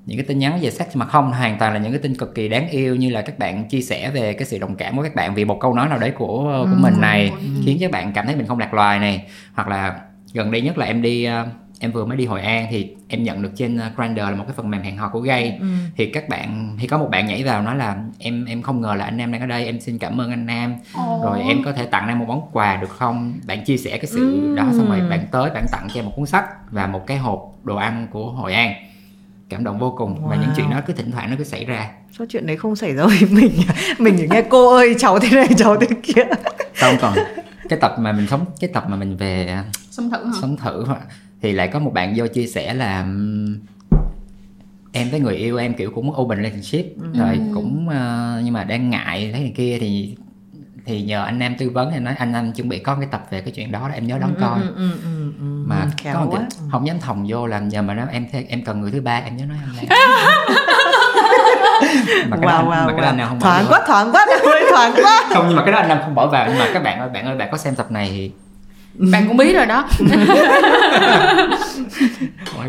những 0.08 0.18
cái 0.18 0.24
tin 0.24 0.38
nhắn 0.38 0.58
về 0.62 0.70
sex 0.70 0.86
mà 0.94 1.06
không 1.06 1.32
hoàn 1.32 1.58
toàn 1.58 1.72
là 1.72 1.78
những 1.78 1.92
cái 1.92 2.00
tin 2.02 2.14
cực 2.14 2.34
kỳ 2.34 2.48
đáng 2.48 2.68
yêu 2.68 2.96
như 2.96 3.10
là 3.10 3.22
các 3.22 3.38
bạn 3.38 3.68
chia 3.68 3.80
sẻ 3.80 4.10
về 4.10 4.32
cái 4.32 4.46
sự 4.46 4.58
đồng 4.58 4.76
cảm 4.76 4.96
của 4.96 5.02
các 5.02 5.14
bạn 5.14 5.34
vì 5.34 5.44
một 5.44 5.58
câu 5.60 5.74
nói 5.74 5.88
nào 5.88 5.98
đấy 5.98 6.10
của 6.10 6.26
của 6.42 6.76
ừ. 6.76 6.78
mình 6.80 6.94
này 7.00 7.28
ừ. 7.28 7.46
khiến 7.64 7.78
các 7.80 7.90
bạn 7.90 8.12
cảm 8.12 8.26
thấy 8.26 8.36
mình 8.36 8.46
không 8.46 8.58
lạc 8.58 8.74
loài 8.74 8.98
này 8.98 9.26
hoặc 9.54 9.68
là 9.68 9.94
gần 10.32 10.50
đây 10.50 10.60
nhất 10.60 10.78
là 10.78 10.86
em 10.86 11.02
đi 11.02 11.28
uh, 11.28 11.48
em 11.80 11.92
vừa 11.92 12.04
mới 12.04 12.16
đi 12.16 12.26
Hội 12.26 12.40
An 12.40 12.66
thì 12.70 12.96
em 13.08 13.22
nhận 13.22 13.42
được 13.42 13.50
trên 13.56 13.76
uh, 13.76 13.96
Grindr 13.96 14.20
là 14.20 14.30
một 14.30 14.44
cái 14.46 14.54
phần 14.56 14.70
mềm 14.70 14.82
hẹn 14.82 14.96
hò 14.96 15.08
của 15.08 15.20
gay 15.20 15.58
ừ. 15.60 15.66
thì 15.96 16.06
các 16.06 16.28
bạn 16.28 16.76
thì 16.80 16.86
có 16.86 16.98
một 16.98 17.08
bạn 17.10 17.26
nhảy 17.26 17.44
vào 17.44 17.62
nói 17.62 17.76
là 17.76 17.96
em 18.18 18.44
em 18.44 18.62
không 18.62 18.80
ngờ 18.80 18.94
là 18.94 19.04
anh 19.04 19.16
Nam 19.16 19.32
đang 19.32 19.40
ở 19.40 19.46
đây 19.46 19.64
em 19.66 19.80
xin 19.80 19.98
cảm 19.98 20.20
ơn 20.20 20.30
anh 20.30 20.46
Nam 20.46 20.76
oh. 21.00 21.24
rồi 21.24 21.42
em 21.42 21.62
có 21.64 21.72
thể 21.72 21.86
tặng 21.86 22.06
Nam 22.06 22.18
một 22.18 22.24
món 22.28 22.48
quà 22.52 22.76
được 22.76 22.90
không 22.90 23.34
bạn 23.46 23.64
chia 23.64 23.76
sẻ 23.76 23.98
cái 23.98 24.06
sự 24.06 24.42
ừ. 24.42 24.56
đó 24.56 24.64
xong 24.72 24.88
rồi 24.88 25.00
bạn 25.10 25.26
tới 25.30 25.50
bạn 25.50 25.66
tặng 25.72 25.88
cho 25.94 26.00
em 26.00 26.04
một 26.04 26.12
cuốn 26.16 26.26
sách 26.26 26.44
và 26.70 26.86
một 26.86 27.06
cái 27.06 27.18
hộp 27.18 27.54
đồ 27.62 27.76
ăn 27.76 28.06
của 28.10 28.30
Hội 28.30 28.52
An 28.54 28.74
cảm 29.48 29.64
động 29.64 29.78
vô 29.78 29.94
cùng 29.98 30.24
wow. 30.24 30.28
và 30.28 30.36
những 30.36 30.50
chuyện 30.56 30.70
đó 30.70 30.80
cứ 30.86 30.92
thỉnh 30.92 31.10
thoảng 31.10 31.30
nó 31.30 31.36
cứ 31.38 31.44
xảy 31.44 31.64
ra 31.64 31.90
số 32.18 32.24
chuyện 32.28 32.46
đấy 32.46 32.56
không 32.56 32.76
xảy 32.76 32.94
ra 32.94 33.04
với 33.04 33.18
mình 33.30 33.52
mình 33.98 34.16
chỉ 34.18 34.26
nghe 34.30 34.42
cô 34.50 34.76
ơi 34.76 34.94
cháu 34.98 35.18
thế 35.18 35.36
này 35.36 35.48
cháu 35.56 35.76
thế 35.76 35.86
kia 36.02 36.22
không 36.80 36.96
còn 37.00 37.14
cái 37.68 37.78
tập 37.78 37.96
mà 37.98 38.12
mình 38.12 38.26
sống 38.26 38.44
cái 38.60 38.70
tập 38.74 38.84
mà 38.88 38.96
mình 38.96 39.16
về 39.16 39.46
à, 39.46 39.64
sống 39.90 40.10
thử 40.10 40.24
hả? 40.24 40.32
sống 40.40 40.56
thử 40.56 40.84
thì 41.42 41.52
lại 41.52 41.68
có 41.68 41.78
một 41.78 41.92
bạn 41.94 42.14
vô 42.16 42.26
chia 42.26 42.46
sẻ 42.46 42.74
là 42.74 43.06
em 44.92 45.10
với 45.10 45.20
người 45.20 45.36
yêu 45.36 45.56
em 45.56 45.74
kiểu 45.74 45.90
cũng 45.90 46.20
open 46.20 46.38
relationship 46.38 46.86
ừ. 47.02 47.18
rồi 47.18 47.40
cũng 47.54 47.88
uh, 47.88 48.44
nhưng 48.44 48.52
mà 48.52 48.64
đang 48.64 48.90
ngại 48.90 49.30
thế 49.34 49.40
này 49.40 49.52
kia 49.56 49.78
thì 49.80 50.16
thì 50.84 51.02
nhờ 51.02 51.24
anh 51.24 51.38
nam 51.38 51.54
tư 51.58 51.70
vấn 51.70 51.90
thì 51.92 51.98
nói 51.98 52.14
anh 52.18 52.32
anh 52.32 52.52
chuẩn 52.52 52.68
bị 52.68 52.78
có 52.78 52.94
cái 52.94 53.08
tập 53.10 53.26
về 53.30 53.40
cái 53.40 53.52
chuyện 53.52 53.72
đó 53.72 53.90
em 53.94 54.06
nhớ 54.06 54.18
đón 54.18 54.34
ừ, 54.34 54.40
coi. 54.40 54.60
ừ, 54.60 54.74
ừ, 54.76 54.90
ừ, 55.04 55.32
ừ, 55.38 55.64
mà 55.66 55.86
Khéo 55.96 56.14
có 56.14 56.20
một 56.24 56.32
cái, 56.34 56.44
không 56.70 56.86
dám 56.86 57.00
thòng 57.00 57.26
vô 57.28 57.46
làm 57.46 57.68
giờ 57.68 57.82
mà 57.82 57.94
nó 57.94 58.04
em 58.10 58.26
em 58.48 58.64
cần 58.64 58.80
người 58.80 58.90
thứ 58.90 59.00
ba 59.00 59.16
em 59.16 59.36
nhớ 59.36 59.44
nói 59.44 59.56
anh 59.62 59.76
này 59.76 59.86
mà 62.28 62.36
cái 62.36 62.46
wow, 62.46 62.62
đó, 62.62 62.62
wow, 62.62 62.86
mà 62.86 62.92
cái 62.92 63.00
wow. 63.00 63.04
anh 63.04 63.16
Nam 63.16 63.28
không 63.28 63.40
thoáng 63.40 63.66
quá 63.68 63.80
thoáng 63.86 64.12
quá 64.12 64.26
ơi 64.44 64.62
thoáng 64.70 64.92
quá. 64.96 65.28
Không 65.34 65.44
nhưng 65.48 65.56
mà 65.56 65.62
cái 65.62 65.72
đó 65.72 65.78
anh 65.78 65.88
Nam 65.88 65.98
không 66.04 66.14
bỏ 66.14 66.26
vào. 66.26 66.46
Nhưng 66.48 66.58
mà 66.58 66.70
các 66.74 66.82
bạn 66.82 67.00
ơi 67.00 67.08
bạn 67.08 67.26
ơi 67.26 67.36
bạn 67.36 67.48
có 67.52 67.58
xem 67.58 67.74
tập 67.74 67.90
này 67.90 68.08
thì 68.10 68.32
bạn 68.98 69.28
cũng 69.28 69.36
biết 69.36 69.54
rồi 69.54 69.66
đó. 69.66 69.88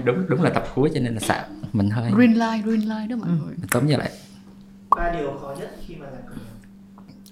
Đúng 0.05 0.25
đúng 0.29 0.41
là 0.41 0.49
tập 0.49 0.67
cuối 0.75 0.91
cho 0.93 0.99
nên 0.99 1.13
là 1.13 1.19
sợ 1.19 1.43
mình 1.73 1.89
hơi 1.89 2.11
green 2.11 2.33
light 2.33 2.65
green 2.65 2.79
light 2.81 3.09
đó 3.09 3.15
mọi 3.15 3.29
ừ. 3.29 3.35
người. 3.45 3.55
Tóm 3.71 3.87
như 3.87 3.97
lại. 3.97 4.11
Ba 4.89 5.11
điều 5.17 5.31
khó 5.41 5.55
nhất 5.59 5.75
khi 5.87 5.95
mà 5.95 6.05
làm 6.05 6.21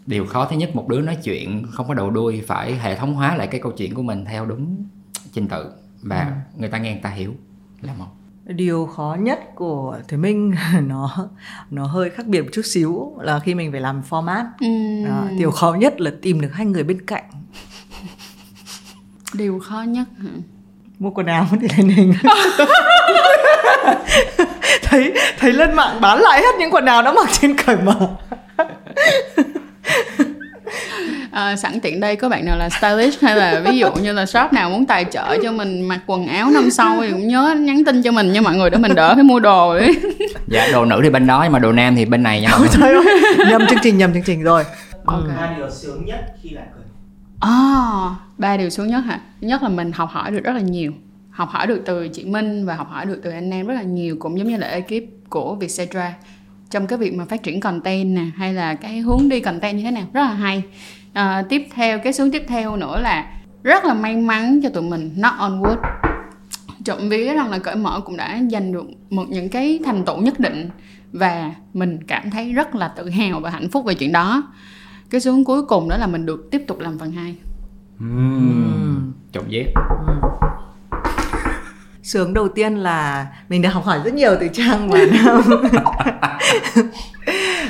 điều 0.05 0.25
khó 0.25 0.45
thứ 0.45 0.55
nhất 0.55 0.75
một 0.75 0.87
đứa 0.87 1.01
nói 1.01 1.17
chuyện 1.23 1.65
không 1.71 1.87
có 1.87 1.93
đầu 1.93 2.09
đuôi 2.09 2.43
phải 2.47 2.75
hệ 2.75 2.95
thống 2.95 3.13
hóa 3.13 3.35
lại 3.35 3.47
cái 3.47 3.61
câu 3.61 3.71
chuyện 3.71 3.93
của 3.93 4.01
mình 4.01 4.25
theo 4.25 4.45
đúng 4.45 4.85
trình 5.33 5.47
tự. 5.47 5.71
Và 6.01 6.19
ừ. 6.19 6.59
người 6.59 6.69
ta 6.69 6.77
nghe 6.77 6.91
người 6.91 7.01
ta 7.01 7.09
hiểu. 7.09 7.33
Là 7.81 7.93
một. 7.93 8.05
Điều 8.45 8.85
khó 8.85 9.17
nhất 9.19 9.39
của 9.55 9.97
Thủy 10.07 10.17
Minh 10.17 10.55
nó 10.87 11.29
nó 11.71 11.85
hơi 11.85 12.09
khác 12.09 12.27
biệt 12.27 12.41
một 12.41 12.49
chút 12.53 12.65
xíu 12.65 13.13
là 13.21 13.39
khi 13.39 13.55
mình 13.55 13.71
phải 13.71 13.81
làm 13.81 14.01
format. 14.09 14.45
Ừ. 14.59 15.05
đó, 15.09 15.27
điều 15.37 15.51
khó 15.51 15.73
nhất 15.73 16.01
là 16.01 16.11
tìm 16.21 16.41
được 16.41 16.53
hai 16.53 16.65
người 16.65 16.83
bên 16.83 17.05
cạnh 17.05 17.23
điều 19.37 19.59
khó 19.59 19.81
nhất 19.81 20.07
hả? 20.23 20.29
mua 20.99 21.09
quần 21.09 21.25
áo 21.25 21.45
để 21.61 21.67
lên 21.77 21.89
hình 21.89 22.13
thấy 24.83 25.13
thấy 25.39 25.53
lên 25.53 25.73
mạng 25.73 26.01
bán 26.01 26.19
lại 26.19 26.41
hết 26.41 26.55
những 26.59 26.71
quần 26.71 26.85
áo 26.85 27.01
đã 27.01 27.13
mặc 27.13 27.29
trên 27.31 27.57
cởi 27.57 27.75
mở 27.75 28.07
à, 31.31 31.55
sẵn 31.55 31.79
tiện 31.79 31.99
đây 31.99 32.15
có 32.15 32.29
bạn 32.29 32.45
nào 32.45 32.57
là 32.57 32.69
stylist 32.69 33.21
hay 33.21 33.35
là 33.35 33.61
ví 33.65 33.77
dụ 33.77 33.91
như 33.91 34.13
là 34.13 34.25
shop 34.25 34.53
nào 34.53 34.69
muốn 34.69 34.85
tài 34.85 35.05
trợ 35.05 35.37
cho 35.43 35.51
mình 35.51 35.87
mặc 35.87 35.99
quần 36.05 36.27
áo 36.27 36.49
năm 36.49 36.69
sau 36.71 36.97
thì 37.01 37.11
cũng 37.11 37.27
nhớ 37.27 37.55
nhắn 37.59 37.85
tin 37.85 38.03
cho 38.03 38.11
mình 38.11 38.31
nha 38.31 38.41
mọi 38.41 38.55
người 38.55 38.69
để 38.69 38.77
mình 38.77 38.95
đỡ 38.95 39.15
phải 39.15 39.23
mua 39.23 39.39
đồ 39.39 39.69
ấy. 39.69 39.95
dạ 40.47 40.67
đồ 40.71 40.85
nữ 40.85 40.99
thì 41.03 41.09
bên 41.09 41.27
đó 41.27 41.41
nhưng 41.43 41.51
mà 41.51 41.59
đồ 41.59 41.71
nam 41.71 41.95
thì 41.95 42.05
bên 42.05 42.23
này 42.23 42.41
nha 42.41 42.49
mọi 42.51 42.59
người 42.59 42.91
ơi, 42.91 43.05
nhầm 43.49 43.67
chương 43.69 43.79
trình 43.83 43.97
nhầm 43.97 44.13
chương 44.13 44.23
trình 44.23 44.43
rồi 44.43 44.63
ừ. 45.05 45.23
điều 45.57 45.69
sướng 45.69 46.05
nhất 46.05 46.19
khi 46.43 46.49
làm 46.49 46.65
cười 46.75 46.83
à, 47.39 47.49
ba 48.37 48.57
điều 48.57 48.69
xuống 48.69 48.87
nhất 48.87 48.99
hả? 48.99 49.21
Thứ 49.41 49.47
nhất 49.47 49.63
là 49.63 49.69
mình 49.69 49.91
học 49.91 50.09
hỏi 50.11 50.31
được 50.31 50.43
rất 50.43 50.53
là 50.53 50.61
nhiều. 50.61 50.93
Học 51.29 51.49
hỏi 51.49 51.67
được 51.67 51.81
từ 51.85 52.07
chị 52.07 52.25
Minh 52.25 52.65
và 52.65 52.75
học 52.75 52.89
hỏi 52.89 53.05
được 53.05 53.19
từ 53.23 53.31
anh 53.31 53.51
em 53.51 53.67
rất 53.67 53.73
là 53.73 53.81
nhiều 53.81 54.17
cũng 54.19 54.37
giống 54.37 54.47
như 54.47 54.57
là 54.57 54.67
ekip 54.67 55.03
của 55.29 55.55
Vietcetera. 55.55 56.15
Trong 56.69 56.87
cái 56.87 56.99
việc 56.99 57.13
mà 57.13 57.25
phát 57.25 57.43
triển 57.43 57.59
content 57.59 58.15
nè 58.15 58.25
hay 58.35 58.53
là 58.53 58.75
cái 58.75 58.99
hướng 58.99 59.29
đi 59.29 59.39
content 59.39 59.77
như 59.77 59.83
thế 59.83 59.91
nào 59.91 60.07
rất 60.13 60.21
là 60.21 60.33
hay. 60.33 60.63
À, 61.13 61.43
tiếp 61.49 61.67
theo 61.73 61.99
cái 61.99 62.13
xuống 62.13 62.31
tiếp 62.31 62.43
theo 62.47 62.77
nữa 62.77 62.99
là 62.99 63.31
rất 63.63 63.85
là 63.85 63.93
may 63.93 64.15
mắn 64.15 64.59
cho 64.63 64.69
tụi 64.69 64.83
mình 64.83 65.11
not 65.17 65.33
on 65.37 65.61
wood. 65.61 65.77
Trộm 66.85 67.09
vía 67.09 67.33
rằng 67.33 67.51
là 67.51 67.59
cởi 67.59 67.75
mở 67.75 67.99
cũng 67.99 68.17
đã 68.17 68.41
giành 68.51 68.71
được 68.71 68.85
một 69.09 69.29
những 69.29 69.49
cái 69.49 69.79
thành 69.85 70.05
tựu 70.05 70.17
nhất 70.17 70.39
định 70.39 70.69
và 71.11 71.51
mình 71.73 71.99
cảm 72.07 72.31
thấy 72.31 72.53
rất 72.53 72.75
là 72.75 72.87
tự 72.87 73.09
hào 73.09 73.39
và 73.39 73.49
hạnh 73.49 73.69
phúc 73.69 73.85
về 73.85 73.93
chuyện 73.93 74.11
đó. 74.11 74.43
Cái 75.09 75.21
xuống 75.21 75.43
cuối 75.43 75.65
cùng 75.65 75.89
đó 75.89 75.97
là 75.97 76.07
mình 76.07 76.25
được 76.25 76.47
tiếp 76.51 76.63
tục 76.67 76.79
làm 76.79 76.99
phần 76.99 77.11
2 77.11 77.35
uhm. 78.03 79.13
trộm 79.31 79.43
vía 79.47 79.65
sướng 82.03 82.33
đầu 82.33 82.47
tiên 82.47 82.75
là 82.75 83.27
mình 83.49 83.61
được 83.61 83.69
học 83.69 83.83
hỏi 83.83 84.01
rất 84.05 84.13
nhiều 84.13 84.35
từ 84.39 84.47
trang 84.53 84.89
và 84.89 84.99
nam 85.13 85.41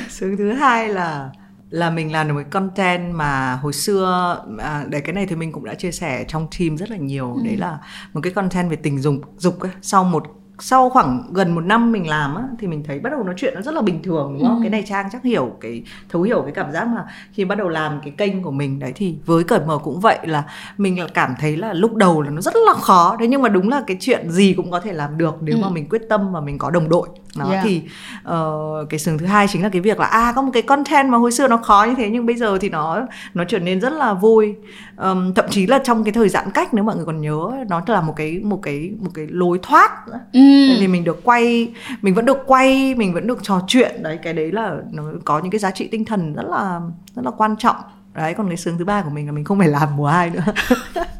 sướng 0.08 0.36
thứ 0.36 0.52
hai 0.52 0.88
là 0.88 1.30
là 1.70 1.90
mình 1.90 2.12
làm 2.12 2.28
được 2.28 2.34
một 2.34 2.42
content 2.50 3.14
mà 3.14 3.54
hồi 3.54 3.72
xưa 3.72 4.36
à, 4.58 4.84
để 4.88 5.00
cái 5.00 5.12
này 5.12 5.26
thì 5.26 5.36
mình 5.36 5.52
cũng 5.52 5.64
đã 5.64 5.74
chia 5.74 5.92
sẻ 5.92 6.24
trong 6.28 6.46
team 6.58 6.76
rất 6.76 6.90
là 6.90 6.96
nhiều 6.96 7.34
ừ. 7.34 7.40
đấy 7.44 7.56
là 7.56 7.78
một 8.12 8.20
cái 8.22 8.32
content 8.32 8.70
về 8.70 8.76
tình 8.76 8.98
dục 8.98 9.14
dục 9.36 9.60
ấy. 9.60 9.70
sau 9.82 10.04
một 10.04 10.37
sau 10.60 10.90
khoảng 10.90 11.22
gần 11.32 11.54
một 11.54 11.60
năm 11.60 11.92
mình 11.92 12.08
làm 12.08 12.34
á 12.34 12.42
thì 12.58 12.66
mình 12.66 12.84
thấy 12.86 13.00
bắt 13.00 13.10
đầu 13.10 13.22
nói 13.22 13.34
chuyện 13.36 13.54
nó 13.54 13.62
rất 13.62 13.74
là 13.74 13.82
bình 13.82 14.02
thường 14.02 14.34
đúng 14.38 14.48
không? 14.48 14.56
Ừ. 14.56 14.60
Cái 14.62 14.70
này 14.70 14.84
Trang 14.86 15.08
chắc 15.12 15.22
hiểu 15.22 15.52
cái 15.60 15.82
thấu 16.08 16.22
hiểu 16.22 16.42
cái 16.42 16.52
cảm 16.52 16.72
giác 16.72 16.88
mà 16.88 17.04
khi 17.32 17.44
bắt 17.44 17.54
đầu 17.58 17.68
làm 17.68 18.00
cái 18.04 18.12
kênh 18.16 18.42
của 18.42 18.50
mình 18.50 18.78
đấy 18.78 18.92
thì 18.96 19.16
với 19.26 19.44
cởi 19.44 19.60
mở 19.66 19.78
cũng 19.78 20.00
vậy 20.00 20.18
là 20.22 20.44
mình 20.78 21.00
là 21.00 21.06
cảm 21.14 21.34
thấy 21.40 21.56
là 21.56 21.72
lúc 21.72 21.94
đầu 21.94 22.22
là 22.22 22.30
nó 22.30 22.40
rất 22.40 22.54
là 22.66 22.72
khó 22.72 23.16
đấy 23.18 23.28
nhưng 23.28 23.42
mà 23.42 23.48
đúng 23.48 23.68
là 23.68 23.82
cái 23.86 23.96
chuyện 24.00 24.30
gì 24.30 24.54
cũng 24.56 24.70
có 24.70 24.80
thể 24.80 24.92
làm 24.92 25.18
được 25.18 25.36
nếu 25.40 25.56
ừ. 25.56 25.60
mà 25.62 25.68
mình 25.68 25.88
quyết 25.88 26.02
tâm 26.08 26.32
và 26.32 26.40
mình 26.40 26.58
có 26.58 26.70
đồng 26.70 26.88
đội 26.88 27.08
đó 27.36 27.50
yeah. 27.50 27.64
thì 27.64 27.82
uh, 28.28 28.90
cái 28.90 28.98
sừng 28.98 29.18
thứ 29.18 29.26
hai 29.26 29.48
chính 29.48 29.62
là 29.62 29.68
cái 29.68 29.80
việc 29.80 30.00
là 30.00 30.06
à 30.06 30.32
có 30.36 30.42
một 30.42 30.50
cái 30.52 30.62
content 30.62 31.08
mà 31.08 31.18
hồi 31.18 31.32
xưa 31.32 31.48
nó 31.48 31.56
khó 31.56 31.86
như 31.88 31.94
thế 31.94 32.10
nhưng 32.10 32.26
bây 32.26 32.36
giờ 32.36 32.58
thì 32.60 32.68
nó 32.68 33.06
nó 33.34 33.44
trở 33.48 33.58
nên 33.58 33.80
rất 33.80 33.92
là 33.92 34.14
vui. 34.14 34.54
Um, 34.96 35.34
thậm 35.34 35.44
chí 35.50 35.66
là 35.66 35.78
trong 35.84 36.04
cái 36.04 36.12
thời 36.12 36.28
giãn 36.28 36.50
cách 36.54 36.74
nếu 36.74 36.84
mọi 36.84 36.96
người 36.96 37.04
còn 37.04 37.20
nhớ 37.20 37.64
nó 37.68 37.82
là 37.86 38.00
một 38.00 38.12
cái 38.16 38.40
một 38.44 38.60
cái 38.62 38.90
một 39.00 39.10
cái 39.14 39.26
lối 39.30 39.58
thoát 39.62 39.90
ừ. 40.32 40.40
thì 40.80 40.88
mình 40.88 41.04
được 41.04 41.20
quay 41.24 41.72
mình 42.02 42.14
vẫn 42.14 42.24
được 42.24 42.38
quay 42.46 42.94
mình 42.94 43.14
vẫn 43.14 43.26
được 43.26 43.38
trò 43.42 43.60
chuyện. 43.66 44.02
Đấy 44.02 44.18
cái 44.22 44.32
đấy 44.32 44.52
là 44.52 44.76
nó 44.92 45.02
có 45.24 45.38
những 45.38 45.50
cái 45.50 45.58
giá 45.58 45.70
trị 45.70 45.88
tinh 45.88 46.04
thần 46.04 46.34
rất 46.34 46.46
là 46.50 46.80
rất 47.14 47.24
là 47.24 47.30
quan 47.30 47.56
trọng. 47.56 47.76
Đấy 48.14 48.34
còn 48.34 48.48
cái 48.48 48.56
sướng 48.56 48.78
thứ 48.78 48.84
ba 48.84 49.02
của 49.02 49.10
mình 49.10 49.26
là 49.26 49.32
mình 49.32 49.44
không 49.44 49.58
phải 49.58 49.68
làm 49.68 49.96
mùa 49.96 50.06
hai 50.06 50.30
nữa 50.30 50.42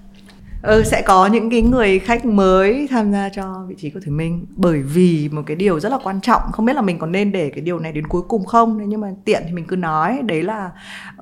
ừ, 0.63 0.83
sẽ 0.87 1.03
có 1.03 1.27
những 1.27 1.51
cái 1.51 1.63
người 1.63 1.99
khách 1.99 2.25
mới 2.25 2.89
tham 2.91 3.13
gia 3.13 3.29
cho 3.29 3.65
vị 3.69 3.75
trí 3.79 3.91
của 3.91 4.01
thủy 4.01 4.13
minh. 4.13 4.47
Bởi 4.57 4.83
vì 4.83 5.29
một 5.33 5.43
cái 5.47 5.57
điều 5.57 5.81
rất 5.81 5.93
là 5.93 5.99
quan 6.03 6.21
trọng 6.21 6.43
không 6.53 6.67
biết 6.67 6.77
là 6.77 6.83
mình 6.83 6.99
còn 6.99 7.13
nên 7.13 7.33
để 7.33 7.51
cái 7.51 7.61
điều 7.61 7.79
này 7.79 7.93
đến 7.93 8.07
cuối 8.07 8.23
cùng 8.29 8.45
không? 8.45 8.89
Nhưng 8.89 9.01
mà 9.01 9.09
tiện 9.25 9.43
thì 9.47 9.53
mình 9.53 9.65
cứ 9.69 9.77
nói. 9.77 10.21
Đấy 10.25 10.43
là 10.43 10.71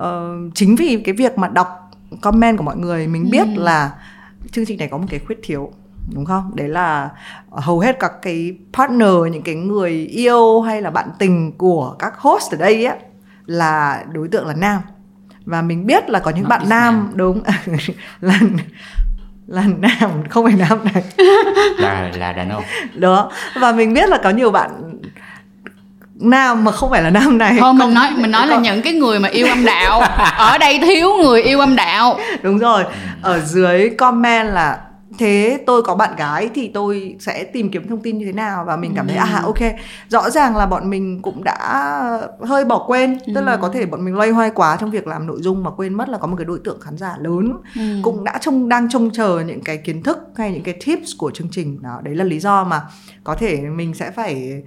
uh, 0.01 0.55
chính 0.55 0.77
vì 0.77 1.03
cái 1.05 1.15
việc 1.15 1.39
mà 1.39 1.49
đọc 1.49 1.91
comment 2.21 2.59
của 2.59 2.65
mọi 2.65 2.77
người 2.77 3.07
mình 3.07 3.29
biết 3.31 3.47
ừ. 3.57 3.63
là 3.63 3.93
chương 4.53 4.67
trình 4.67 4.79
này 4.79 4.89
có 4.89 4.99
một 4.99 5.07
cái 5.11 5.21
khuyết 5.27 5.39
thiếu 5.43 5.73
đúng 6.15 6.25
không? 6.25 6.51
Đấy 6.55 6.69
là 6.69 7.11
hầu 7.51 7.81
hết 7.81 7.97
các 8.01 8.13
cái 8.23 8.59
partner 8.73 9.33
những 9.33 9.43
cái 9.43 9.55
người 9.55 9.93
yêu 10.07 10.61
hay 10.61 10.83
là 10.83 10.91
bạn 10.91 11.09
tình 11.19 11.53
của 11.59 11.97
các 11.99 12.19
host 12.19 12.53
ở 12.53 12.59
đây 12.59 12.85
á 12.85 12.97
là 13.47 14.05
đối 14.13 14.29
tượng 14.29 14.47
là 14.47 14.55
nam. 14.55 14.81
Và 15.45 15.63
mình 15.63 15.87
biết 15.87 16.11
là 16.11 16.19
có 16.19 16.31
những 16.31 16.43
Not 16.43 16.51
bạn 16.51 16.69
nam, 16.69 16.95
nam. 16.95 17.13
đúng 17.15 17.43
là 18.21 18.41
là 19.47 19.65
nam 19.79 20.11
không 20.29 20.45
phải 20.45 20.55
nam 20.69 20.79
này. 20.85 21.05
Là 21.79 22.11
là 22.19 22.33
đàn 22.33 22.51
ông. 22.51 22.63
Đó 22.95 23.31
và 23.61 23.73
mình 23.73 23.95
biết 23.95 24.09
là 24.09 24.19
có 24.23 24.31
nhiều 24.31 24.51
bạn 24.51 24.71
nam 26.21 26.65
mà 26.65 26.73
không 26.73 26.91
phải 26.91 27.03
là 27.03 27.11
nam 27.11 27.39
này. 27.39 27.57
Thôi 27.61 27.75
mình 27.75 27.95
nói 27.95 28.11
mình 28.17 28.31
nói 28.31 28.47
là 28.47 28.57
những 28.57 28.83
cái 28.83 28.93
người 28.93 29.21
mà 29.21 29.29
yêu 29.29 29.47
âm 29.47 29.65
đạo. 29.65 30.01
Ở 30.37 30.59
đây 30.59 30.79
thiếu 30.79 31.15
người 31.23 31.43
yêu 31.43 31.61
âm 31.61 31.77
đạo. 31.77 32.19
Đúng 32.43 32.59
rồi. 32.59 32.85
Ở 33.23 33.41
dưới 33.41 33.91
comment 33.91 34.49
là 34.49 34.79
thế 35.19 35.61
tôi 35.67 35.83
có 35.83 35.95
bạn 35.95 36.17
gái 36.17 36.51
thì 36.55 36.69
tôi 36.69 37.17
sẽ 37.21 37.45
tìm 37.45 37.71
kiếm 37.71 37.89
thông 37.89 38.01
tin 38.01 38.19
như 38.19 38.27
thế 38.27 38.33
nào? 38.33 38.65
Và 38.65 38.77
mình 38.77 38.93
cảm 38.97 39.07
thấy 39.09 39.17
à 39.17 39.41
ok 39.45 39.59
rõ 40.09 40.31
ràng 40.31 40.57
là 40.57 40.67
bọn 40.67 40.91
mình 40.91 41.23
cũng 41.23 41.45
đã 41.45 41.59
hơi 42.41 42.65
bỏ 42.65 42.85
quên. 42.87 43.19
Tức 43.35 43.41
là 43.41 43.57
có 43.57 43.69
thể 43.69 43.87
bọn 43.87 44.05
mình 44.05 44.15
loay 44.15 44.31
hoay 44.31 44.51
quá 44.51 44.77
trong 44.81 44.91
việc 44.91 45.07
làm 45.07 45.27
nội 45.27 45.39
dung 45.41 45.65
mà 45.65 45.71
quên 45.71 45.95
mất 45.95 46.09
là 46.09 46.19
có 46.19 46.27
một 46.27 46.37
cái 46.37 46.45
đối 46.45 46.59
tượng 46.65 46.81
khán 46.81 46.97
giả 46.97 47.17
lớn 47.21 47.53
cũng 48.03 48.25
đã 48.25 48.39
trông 48.41 48.69
đang 48.69 48.89
trông 48.89 49.11
chờ 49.11 49.41
những 49.47 49.61
cái 49.61 49.77
kiến 49.77 50.03
thức 50.03 50.19
hay 50.37 50.53
những 50.53 50.63
cái 50.63 50.75
tips 50.87 51.11
của 51.19 51.31
chương 51.31 51.49
trình. 51.51 51.83
Đó 51.83 52.01
đấy 52.03 52.15
là 52.15 52.25
lý 52.25 52.41
do 52.41 52.65
mà 52.65 52.83
có 53.25 53.35
thể 53.35 53.61
mình 53.61 53.95
sẽ 53.95 54.11
phải 54.11 54.63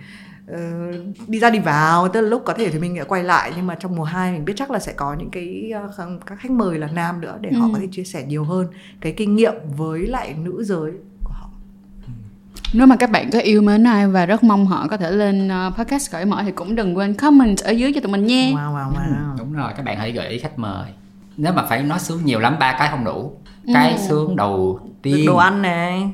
uh, 0.54 1.30
đi 1.30 1.40
ra 1.40 1.50
đi 1.50 1.60
vào 1.60 2.08
tức 2.08 2.22
là 2.22 2.30
lúc 2.30 2.42
có 2.46 2.54
thể 2.54 2.70
thì 2.70 2.80
mình 2.80 2.96
sẽ 2.98 3.04
quay 3.04 3.24
lại 3.24 3.52
nhưng 3.56 3.68
mà 3.68 3.76
trong 3.76 3.96
mùa 3.96 4.04
2 4.04 4.32
mình 4.32 4.46
biết 4.46 4.54
chắc 4.56 4.72
là 4.72 4.80
sẽ 4.80 4.94
có 4.94 5.14
những 5.14 5.30
cái 5.30 5.72
uh, 5.88 6.26
các 6.26 6.40
khách 6.40 6.52
mời 6.52 6.78
là 6.78 6.88
nam 6.88 7.22
nữa 7.22 7.38
để 7.42 7.50
ừ. 7.50 7.60
họ 7.60 7.70
có 7.74 7.80
thể 7.80 7.88
chia 7.92 8.04
sẻ 8.04 8.24
nhiều 8.24 8.44
hơn 8.44 8.68
cái 9.02 9.14
kinh 9.18 9.36
nghiệm 9.36 9.54
với 9.78 10.08
lại 10.08 10.34
nữ 10.44 10.64
giới 10.64 10.92
của 11.24 11.34
họ. 11.34 11.50
Nếu 12.74 12.88
mà 12.88 12.96
các 12.96 13.12
bạn 13.12 13.30
có 13.32 13.40
yêu 13.40 13.62
mến 13.62 13.84
ai 13.84 14.08
và 14.08 14.26
rất 14.26 14.44
mong 14.44 14.66
họ 14.66 14.88
có 14.88 14.98
thể 14.98 15.12
lên 15.12 15.48
uh, 15.68 15.78
podcast 15.78 16.12
cởi 16.12 16.26
mở 16.26 16.42
thì 16.46 16.52
cũng 16.52 16.76
đừng 16.76 16.98
quên 16.98 17.14
comment 17.14 17.60
ở 17.60 17.72
dưới 17.72 17.94
cho 17.94 18.02
tụi 18.02 18.12
mình 18.12 18.26
nha. 18.26 18.52
Wow, 18.52 18.74
wow, 18.74 18.94
wow. 18.94 18.96
Ừ, 18.96 19.38
đúng 19.40 19.54
rồi 19.54 19.72
các 19.78 19.86
bạn 19.86 19.98
hãy 19.98 20.12
gợi 20.12 20.30
ý 20.30 20.40
khách 20.40 20.60
mời. 20.60 20.90
Nếu 21.38 21.54
mà 21.54 21.66
phải 21.70 21.84
nói 21.84 22.00
sướng 22.00 22.26
nhiều 22.26 22.40
lắm 22.40 22.56
ba 22.60 22.76
cái 22.80 22.88
không 22.92 23.04
đủ. 23.04 23.34
Cái 23.74 23.92
ừ. 23.92 23.98
sướng 24.08 24.36
đầu 24.36 24.80
tiên 25.02 25.26
đồ 25.26 25.36
ăn 25.38 25.62
này 25.62 26.12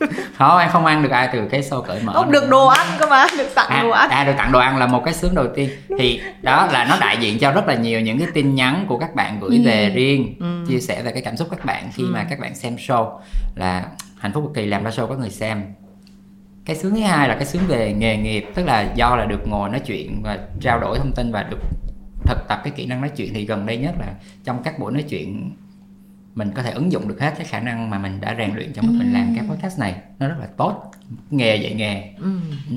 không 0.38 0.58
em 0.58 0.70
không 0.70 0.86
ăn 0.86 1.02
được 1.02 1.12
ai 1.12 1.28
từ 1.32 1.48
cái 1.50 1.60
show 1.60 1.82
cởi 1.82 2.02
mở 2.02 2.12
không 2.12 2.30
được 2.30 2.48
đồ 2.48 2.66
ăn 2.66 2.86
cơ 2.98 3.06
mà 3.06 3.26
được 3.38 3.54
tặng 3.54 3.68
à, 3.68 3.82
đồ 3.82 3.90
ăn 3.90 4.10
à 4.10 4.24
được 4.24 4.32
tặng 4.36 4.52
đồ 4.52 4.58
ăn 4.58 4.76
là 4.76 4.86
một 4.86 5.02
cái 5.04 5.14
sướng 5.14 5.34
đầu 5.34 5.46
tiên 5.54 5.70
thì 5.98 6.20
đó 6.42 6.68
là 6.72 6.84
nó 6.84 6.96
đại 7.00 7.16
diện 7.20 7.38
cho 7.38 7.52
rất 7.52 7.66
là 7.66 7.74
nhiều 7.74 8.00
những 8.00 8.18
cái 8.18 8.28
tin 8.34 8.54
nhắn 8.54 8.84
của 8.88 8.98
các 8.98 9.14
bạn 9.14 9.40
gửi 9.40 9.56
ừ. 9.56 9.62
về 9.64 9.90
riêng 9.94 10.34
ừ. 10.40 10.64
chia 10.68 10.80
sẻ 10.80 11.02
về 11.02 11.12
cái 11.12 11.22
cảm 11.22 11.36
xúc 11.36 11.48
các 11.50 11.64
bạn 11.64 11.90
khi 11.94 12.02
ừ. 12.02 12.10
mà 12.12 12.26
các 12.30 12.40
bạn 12.40 12.54
xem 12.54 12.76
show 12.76 13.18
là 13.54 13.84
hạnh 14.18 14.32
phúc 14.32 14.44
cực 14.44 14.54
kỳ 14.54 14.66
làm 14.66 14.84
ra 14.84 14.90
show 14.90 15.06
có 15.06 15.14
người 15.14 15.30
xem 15.30 15.62
cái 16.64 16.76
sướng 16.76 16.94
thứ 16.94 17.00
hai 17.00 17.28
là 17.28 17.34
cái 17.34 17.46
sướng 17.46 17.62
về 17.68 17.92
nghề 17.92 18.16
nghiệp 18.16 18.46
tức 18.54 18.66
là 18.66 18.92
do 18.94 19.16
là 19.16 19.24
được 19.24 19.48
ngồi 19.48 19.68
nói 19.68 19.80
chuyện 19.80 20.22
và 20.22 20.38
trao 20.60 20.80
đổi 20.80 20.98
thông 20.98 21.12
tin 21.12 21.32
và 21.32 21.42
được 21.42 21.58
thực 22.24 22.48
tập 22.48 22.60
cái 22.64 22.72
kỹ 22.76 22.86
năng 22.86 23.00
nói 23.00 23.10
chuyện 23.16 23.34
thì 23.34 23.46
gần 23.46 23.66
đây 23.66 23.76
nhất 23.76 23.94
là 23.98 24.06
trong 24.44 24.62
các 24.62 24.78
buổi 24.78 24.92
nói 24.92 25.02
chuyện 25.02 25.50
mình 26.34 26.50
có 26.54 26.62
thể 26.62 26.70
ứng 26.70 26.92
dụng 26.92 27.08
được 27.08 27.20
hết 27.20 27.34
cái 27.36 27.46
khả 27.46 27.60
năng 27.60 27.90
mà 27.90 27.98
mình 27.98 28.20
đã 28.20 28.34
rèn 28.38 28.54
luyện 28.54 28.72
trong 28.72 28.86
lúc 28.86 28.94
ừ. 28.94 28.98
mình 28.98 29.12
làm 29.12 29.34
cái 29.36 29.44
podcast 29.48 29.78
này 29.78 29.94
nó 30.18 30.28
rất 30.28 30.36
là 30.40 30.46
tốt 30.56 30.90
nghề 31.30 31.56
dạy 31.56 31.74
nghề 31.74 32.12
ừ. 32.18 32.40
Ừ. 32.70 32.76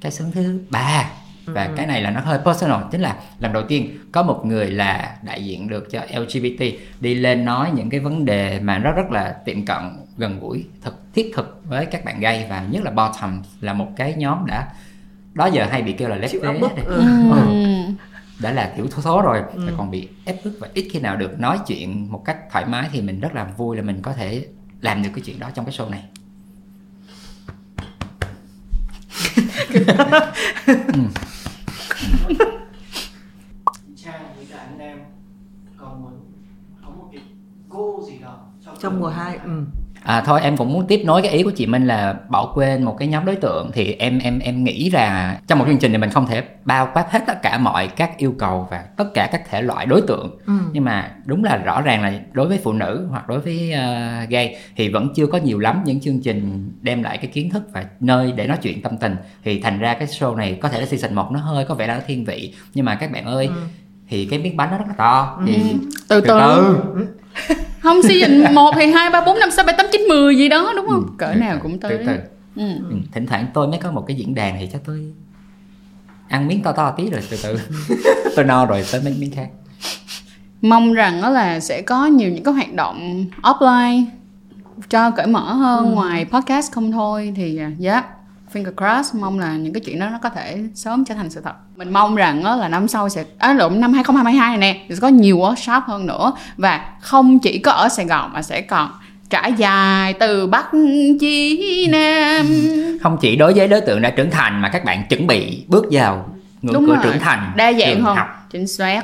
cái 0.00 0.12
sướng 0.12 0.32
thứ 0.32 0.60
ba 0.70 1.10
và 1.44 1.64
ừ. 1.64 1.74
cái 1.76 1.86
này 1.86 2.02
là 2.02 2.10
nó 2.10 2.20
hơi 2.20 2.38
personal 2.44 2.82
chính 2.90 3.00
là 3.00 3.16
lần 3.38 3.52
đầu 3.52 3.62
tiên 3.62 3.98
có 4.12 4.22
một 4.22 4.46
người 4.46 4.70
là 4.70 5.16
đại 5.22 5.44
diện 5.44 5.68
được 5.68 5.88
cho 5.90 6.00
LGBT 6.14 6.64
đi 7.00 7.14
lên 7.14 7.44
nói 7.44 7.70
những 7.74 7.90
cái 7.90 8.00
vấn 8.00 8.24
đề 8.24 8.60
mà 8.60 8.78
nó 8.78 8.92
rất 8.92 9.10
là 9.10 9.32
tiệm 9.44 9.64
cận 9.64 9.76
gần 10.16 10.40
gũi 10.40 10.64
thực 10.82 11.02
thiết 11.14 11.32
thực 11.34 11.62
với 11.64 11.86
các 11.86 12.04
bạn 12.04 12.20
gay 12.20 12.46
và 12.50 12.66
nhất 12.70 12.84
là 12.84 12.90
bottom 12.90 13.42
là 13.60 13.72
một 13.72 13.88
cái 13.96 14.14
nhóm 14.14 14.46
đã 14.46 14.68
đó 15.34 15.46
giờ 15.46 15.66
hay 15.70 15.82
bị 15.82 15.92
kêu 15.92 16.08
là 16.08 16.16
lép. 16.16 16.30
Ừ. 16.40 16.52
Ừ. 17.30 17.68
Ừ. 18.38 18.42
đã 18.42 18.52
là 18.52 18.72
kiểu 18.76 18.86
số 19.04 19.22
rồi 19.22 19.42
Ừ. 19.54 19.74
Còn 19.76 19.90
bị 19.90 20.08
ép 20.24 20.44
bức 20.44 20.56
và 20.60 20.68
ít 20.74 20.88
khi 20.92 21.00
nào 21.00 21.16
được 21.16 21.40
nói 21.40 21.58
chuyện 21.66 22.12
một 22.12 22.22
cách 22.24 22.38
thoải 22.52 22.66
mái 22.66 22.88
thì 22.92 23.00
mình 23.02 23.20
rất 23.20 23.34
là 23.34 23.44
vui 23.44 23.76
là 23.76 23.82
mình 23.82 24.02
có 24.02 24.12
thể 24.12 24.46
làm 24.80 25.02
được 25.02 25.08
cái 25.14 25.22
chuyện 25.26 25.38
đó 25.38 25.50
trong 25.54 25.64
cái 25.64 25.74
show 25.74 25.90
này 25.90 26.04
Trang 33.96 34.22
với 34.36 34.46
cả 34.50 34.56
anh 34.58 34.78
em 34.78 34.98
còn 35.76 36.02
muốn 36.02 36.12
có 36.82 36.90
một 36.90 37.08
cái 37.12 37.22
goal 37.68 38.10
gì 38.10 38.18
đó 38.22 38.38
trong 38.80 39.00
mùa 39.00 39.08
2 39.08 39.38
ừ. 39.44 39.64
À 40.02 40.20
thôi 40.26 40.40
em 40.42 40.56
cũng 40.56 40.72
muốn 40.72 40.86
tiếp 40.86 41.02
nối 41.04 41.22
cái 41.22 41.30
ý 41.32 41.42
của 41.42 41.50
chị 41.50 41.66
Minh 41.66 41.86
là 41.86 42.14
bỏ 42.28 42.52
quên 42.54 42.82
một 42.82 42.96
cái 42.98 43.08
nhóm 43.08 43.24
đối 43.24 43.36
tượng 43.36 43.70
thì 43.74 43.92
em 43.92 44.18
em 44.18 44.38
em 44.38 44.64
nghĩ 44.64 44.90
là 44.90 45.38
trong 45.46 45.58
một 45.58 45.64
chương 45.68 45.78
trình 45.78 45.92
thì 45.92 45.98
mình 45.98 46.10
không 46.10 46.26
thể 46.26 46.42
bao 46.64 46.88
quát 46.94 47.06
hết 47.10 47.20
tất 47.26 47.42
cả 47.42 47.58
mọi 47.58 47.88
các 47.88 48.18
yêu 48.18 48.34
cầu 48.38 48.68
và 48.70 48.84
tất 48.96 49.04
cả 49.14 49.28
các 49.32 49.42
thể 49.50 49.62
loại 49.62 49.86
đối 49.86 50.00
tượng 50.00 50.38
Ừ. 50.46 50.52
nhưng 50.72 50.84
mà 50.84 51.10
đúng 51.24 51.44
là 51.44 51.56
rõ 51.56 51.80
ràng 51.82 52.02
là 52.02 52.12
đối 52.32 52.48
với 52.48 52.58
phụ 52.64 52.72
nữ 52.72 53.06
hoặc 53.10 53.28
đối 53.28 53.40
với 53.40 53.72
uh, 54.24 54.28
gay 54.28 54.56
thì 54.76 54.88
vẫn 54.88 55.08
chưa 55.16 55.26
có 55.26 55.38
nhiều 55.38 55.58
lắm 55.58 55.82
những 55.84 56.00
chương 56.00 56.20
trình 56.22 56.72
đem 56.80 57.02
lại 57.02 57.18
cái 57.18 57.26
kiến 57.30 57.50
thức 57.50 57.62
và 57.72 57.84
nơi 58.00 58.32
để 58.32 58.46
nói 58.46 58.56
chuyện 58.62 58.82
tâm 58.82 58.96
tình 58.96 59.16
thì 59.44 59.60
thành 59.60 59.78
ra 59.78 59.94
cái 59.94 60.08
show 60.08 60.36
này 60.36 60.58
có 60.62 60.68
thể 60.68 60.80
là 60.80 60.86
season 60.86 61.14
1 61.14 61.32
nó 61.32 61.38
hơi 61.40 61.64
có 61.64 61.74
vẻ 61.74 61.86
là 61.86 61.94
nó 61.94 62.00
thiên 62.06 62.24
vị 62.24 62.54
nhưng 62.74 62.84
mà 62.84 62.94
các 62.94 63.10
bạn 63.12 63.24
ơi 63.24 63.46
Ừ. 63.46 63.62
thì 64.08 64.26
cái 64.26 64.38
miếng 64.38 64.56
bánh 64.56 64.70
nó 64.70 64.78
rất 64.78 64.84
là 64.88 64.94
to. 64.94 65.40
Thì 65.46 65.74
từ 66.08 66.20
từ 66.20 66.38
không 67.80 68.02
season 68.02 68.54
1 68.54 68.70
thì 68.76 68.86
2, 68.86 69.10
3, 69.10 69.20
4, 69.24 69.38
5, 69.38 69.50
6, 69.50 69.64
7, 69.64 69.74
8, 69.78 69.86
9, 69.92 70.00
10 70.08 70.36
gì 70.36 70.48
đó 70.48 70.72
đúng 70.76 70.86
không? 70.88 71.16
Cỡ 71.18 71.34
nào 71.34 71.58
cũng 71.62 71.78
tới. 71.80 71.98
từ. 71.98 72.04
Từ 72.06 72.12
Ừ. 72.56 72.68
Ừ, 72.90 72.96
thỉnh 73.12 73.26
thoảng 73.26 73.46
tôi 73.54 73.68
mới 73.68 73.78
có 73.78 73.90
một 73.90 74.04
cái 74.06 74.16
diễn 74.16 74.34
đàn 74.34 74.56
thì 74.60 74.68
chắc 74.72 74.80
tôi 74.86 75.12
ăn 76.28 76.48
miếng 76.48 76.62
to 76.62 76.72
to 76.72 76.90
tí 76.90 77.10
rồi 77.10 77.20
từ 77.30 77.36
từ. 77.42 77.58
Tôi 78.36 78.44
no 78.44 78.66
rồi 78.66 78.84
tới 78.92 79.00
mấy 79.04 79.14
miếng 79.18 79.30
khác. 79.30 79.48
Mong 80.62 80.92
rằng 80.92 81.22
đó 81.22 81.30
là 81.30 81.60
sẽ 81.60 81.82
có 81.82 82.06
nhiều 82.06 82.30
những 82.30 82.44
cái 82.44 82.54
hoạt 82.54 82.72
động 82.74 83.26
offline 83.42 84.04
cho 84.90 85.10
cởi 85.10 85.26
mở 85.26 85.52
hơn 85.52 85.86
Ừ. 85.86 85.94
ngoài 85.94 86.24
podcast 86.30 86.72
không 86.72 86.92
thôi 86.92 87.32
thì 87.36 87.58
à, 87.58 87.70
yeah 87.82 88.04
finger 88.52 88.72
crossed 88.76 89.20
mong 89.20 89.38
là 89.38 89.52
những 89.56 89.72
cái 89.72 89.80
chuyện 89.80 90.00
đó 90.00 90.08
nó 90.08 90.18
có 90.22 90.28
thể 90.28 90.58
sớm 90.74 91.04
trở 91.04 91.14
thành 91.14 91.30
sự 91.30 91.40
thật. 91.44 91.52
Mình 91.76 91.92
mong 91.92 92.14
rằng 92.14 92.44
đó 92.44 92.56
là 92.56 92.68
năm 92.68 92.88
sau 92.88 93.08
sẽ 93.08 93.24
à, 93.38 93.52
lộn 93.52 93.80
năm 93.80 93.92
2022 93.92 94.56
này 94.56 94.74
nè 94.74 94.94
sẽ 94.94 95.00
có 95.00 95.08
nhiều 95.08 95.38
workshop 95.38 95.80
hơn 95.86 96.06
nữa. 96.06 96.32
Và 96.56 96.90
không 97.00 97.38
chỉ 97.38 97.58
có 97.58 97.72
ở 97.72 97.88
Sài 97.88 98.06
Gòn 98.06 98.32
mà 98.32 98.42
sẽ 98.42 98.60
còn 98.60 98.90
trải 99.30 99.52
dài 99.52 100.12
từ 100.12 100.46
Bắc 100.46 100.66
chí 101.20 101.88
Nam. 101.90 102.46
Không 103.02 103.16
chỉ 103.20 103.36
đối 103.36 103.52
với 103.52 103.68
đối 103.68 103.80
tượng 103.80 104.02
đã 104.02 104.10
trưởng 104.10 104.30
thành 104.30 104.62
mà 104.62 104.68
các 104.68 104.84
bạn 104.84 105.02
chuẩn 105.08 105.26
bị 105.26 105.64
bước 105.68 105.84
vào 105.90 106.28
ngưỡng 106.62 106.86
cửa 106.86 106.94
rồi. 106.94 107.04
trưởng 107.04 107.20
thành 107.20 107.52
đa 107.56 107.72
dạng 107.72 108.02
hơn 108.02 108.16
học. 108.16 108.46
chính 108.50 108.66
xác. 108.66 109.02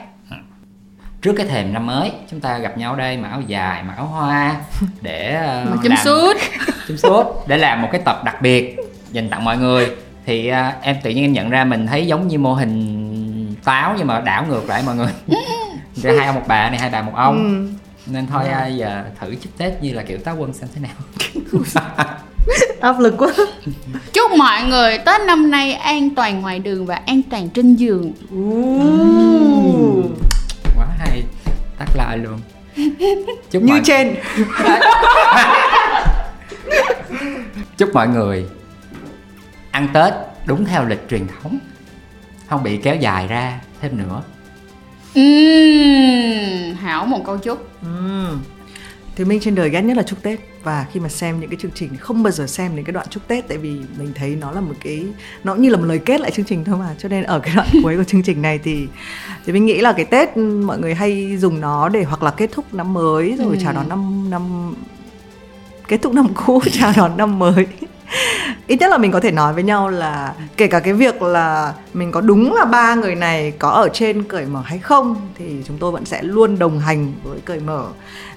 Trước 1.22 1.32
cái 1.36 1.46
thềm 1.46 1.72
năm 1.72 1.86
mới 1.86 2.12
chúng 2.30 2.40
ta 2.40 2.58
gặp 2.58 2.78
nhau 2.78 2.96
đây 2.96 3.16
mặc 3.16 3.28
áo 3.28 3.40
dài 3.46 3.82
mặc 3.82 3.94
áo 3.96 4.06
hoa 4.06 4.56
để 5.00 5.34
ờ, 5.34 5.66
mà 5.70 5.76
chấm 5.82 5.92
suốt 6.04 6.32
chấm 6.88 6.96
sốt 6.96 7.26
để 7.46 7.56
làm 7.56 7.82
một 7.82 7.88
cái 7.92 8.00
tập 8.04 8.22
đặc 8.24 8.42
biệt 8.42 8.76
dành 9.14 9.28
tặng 9.28 9.44
mọi 9.44 9.58
người. 9.58 9.90
Thì 10.26 10.48
à, 10.48 10.76
em 10.82 10.96
tự 11.02 11.10
nhiên 11.10 11.24
em 11.24 11.32
nhận 11.32 11.50
ra 11.50 11.64
mình 11.64 11.86
thấy 11.86 12.06
giống 12.06 12.28
như 12.28 12.38
mô 12.38 12.54
hình 12.54 13.54
táo 13.64 13.94
nhưng 13.98 14.06
mà 14.06 14.20
đảo 14.20 14.46
ngược 14.48 14.68
lại 14.68 14.82
mọi 14.86 14.96
người. 14.96 15.12
Thì 16.02 16.16
hai 16.18 16.26
ông 16.26 16.34
một 16.34 16.42
bà 16.48 16.70
này 16.70 16.78
hai 16.78 16.90
bà 16.90 17.02
một 17.02 17.12
ông. 17.14 17.36
Ừ. 17.36 18.12
nên 18.12 18.26
thôi 18.26 18.48
à, 18.48 18.66
giờ 18.66 19.04
thử 19.20 19.34
chúc 19.34 19.58
tết 19.58 19.82
như 19.82 19.92
là 19.92 20.02
kiểu 20.02 20.18
táo 20.18 20.36
quân 20.38 20.52
xem 20.52 20.68
thế 20.74 20.80
nào. 20.80 20.94
Áp 22.80 23.00
lực 23.00 23.14
quá. 23.18 23.28
Chúc 24.12 24.30
mọi 24.38 24.62
người 24.62 24.98
Tết 24.98 25.20
năm 25.26 25.50
nay 25.50 25.72
an 25.72 26.14
toàn 26.14 26.40
ngoài 26.40 26.58
đường 26.58 26.86
và 26.86 27.00
an 27.06 27.22
toàn 27.30 27.48
trên 27.48 27.74
giường. 27.74 28.12
Uh. 28.34 30.04
quá 30.76 30.86
hay. 30.98 31.22
Tắt 31.78 31.88
lại 31.94 32.18
luôn. 32.18 32.40
Chúc 33.50 33.62
như 33.62 33.72
mọi... 33.72 33.80
trên. 33.84 34.14
Chúc 37.76 37.94
mọi 37.94 38.08
người 38.08 38.46
ăn 39.74 39.88
tết 39.94 40.12
đúng 40.46 40.64
theo 40.64 40.84
lịch 40.84 41.08
truyền 41.10 41.26
thống 41.42 41.58
không 42.48 42.62
bị 42.62 42.76
kéo 42.76 42.96
dài 42.96 43.26
ra 43.28 43.60
thêm 43.80 43.98
nữa. 43.98 44.22
Ừm, 45.14 46.74
hảo 46.76 47.06
một 47.06 47.22
câu 47.26 47.38
chúc. 47.38 47.68
Ừ. 47.82 48.26
thì 49.16 49.24
mình 49.24 49.40
trên 49.40 49.54
đời 49.54 49.70
ghét 49.70 49.82
nhất 49.82 49.96
là 49.96 50.02
chúc 50.02 50.22
tết. 50.22 50.40
Và 50.62 50.86
khi 50.92 51.00
mà 51.00 51.08
xem 51.08 51.40
những 51.40 51.50
cái 51.50 51.56
chương 51.62 51.70
trình 51.74 51.88
thì 51.90 51.96
không 51.96 52.22
bao 52.22 52.30
giờ 52.30 52.46
xem 52.46 52.76
đến 52.76 52.84
cái 52.84 52.92
đoạn 52.92 53.06
chúc 53.10 53.28
tết 53.28 53.48
tại 53.48 53.58
vì 53.58 53.70
mình 53.98 54.12
thấy 54.14 54.36
nó 54.36 54.50
là 54.50 54.60
một 54.60 54.74
cái 54.84 55.06
nó 55.44 55.52
cũng 55.54 55.62
như 55.62 55.70
là 55.70 55.76
một 55.76 55.84
lời 55.84 55.98
kết 55.98 56.20
lại 56.20 56.30
chương 56.30 56.44
trình 56.44 56.64
thôi 56.64 56.76
mà. 56.78 56.94
Cho 56.98 57.08
nên 57.08 57.24
ở 57.24 57.38
cái 57.40 57.54
đoạn 57.56 57.68
cuối 57.82 57.96
của 57.96 58.04
chương 58.04 58.22
trình 58.22 58.42
này 58.42 58.58
thì 58.64 58.86
thì 59.46 59.52
mình 59.52 59.66
nghĩ 59.66 59.80
là 59.80 59.92
cái 59.92 60.04
tết 60.04 60.36
mọi 60.36 60.78
người 60.78 60.94
hay 60.94 61.36
dùng 61.38 61.60
nó 61.60 61.88
để 61.88 62.02
hoặc 62.04 62.22
là 62.22 62.30
kết 62.30 62.50
thúc 62.52 62.74
năm 62.74 62.92
mới 62.92 63.36
rồi 63.38 63.46
Ừ. 63.56 63.56
chào 63.62 63.72
đón 63.72 63.88
năm 63.88 64.30
năm 64.30 64.74
kết 65.88 65.98
thúc 66.02 66.12
năm 66.14 66.26
cũ 66.34 66.60
chào 66.72 66.92
đón 66.96 67.16
năm 67.16 67.38
mới 67.38 67.66
ít 68.66 68.76
nhất 68.80 68.90
là 68.90 68.98
mình 68.98 69.12
có 69.12 69.20
thể 69.20 69.30
nói 69.30 69.52
với 69.52 69.62
nhau 69.62 69.88
là 69.88 70.34
kể 70.56 70.66
cả 70.66 70.80
cái 70.80 70.94
việc 70.94 71.22
là 71.22 71.74
mình 71.94 72.12
có 72.12 72.20
đúng 72.20 72.54
là 72.54 72.64
ba 72.64 72.94
người 72.94 73.14
này 73.14 73.52
có 73.58 73.68
ở 73.68 73.88
trên 73.92 74.22
cởi 74.24 74.46
mở 74.46 74.62
hay 74.64 74.78
không 74.78 75.16
thì 75.38 75.56
chúng 75.66 75.78
tôi 75.78 75.92
vẫn 75.92 76.04
sẽ 76.04 76.22
luôn 76.22 76.58
đồng 76.58 76.80
hành 76.80 77.12
với 77.22 77.38
cởi 77.44 77.60
mở. 77.60 77.86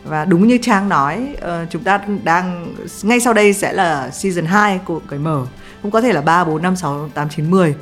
Và 0.03 0.25
đúng 0.25 0.47
như 0.47 0.57
trang 0.61 0.89
nói 0.89 1.35
ờ, 1.41 1.65
chúng 1.69 1.83
ta 1.83 2.01
đang 2.23 2.75
ngay 3.03 3.19
sau 3.19 3.33
đây 3.33 3.53
sẽ 3.53 3.73
là 3.73 4.09
season 4.09 4.45
2 4.45 4.79
của 4.85 4.99
cởi 5.07 5.19
mở. 5.19 5.45
Cũng 5.81 5.91
có 5.91 6.01
thể 6.01 6.13
là 6.13 6.21
3, 6.21 6.43
4, 6.43 6.61
5, 6.61 6.75
6, 6.75 7.09
8, 7.13 7.29
9, 7.29 7.51
10 7.51 7.75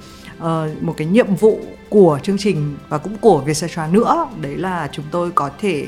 một 0.81 0.93
cái 0.97 1.07
nhiệm 1.07 1.35
vụ 1.35 1.59
của 1.89 2.19
chương 2.23 2.37
trình 2.37 2.77
và 2.89 2.97
cũng 2.97 3.17
của 3.17 3.39
Vietcetera 3.39 3.87
nữa. 3.87 4.27
Đấy 4.41 4.55
là 4.55 4.89
chúng 4.91 5.05
tôi 5.11 5.31
có 5.35 5.49
thể 5.61 5.87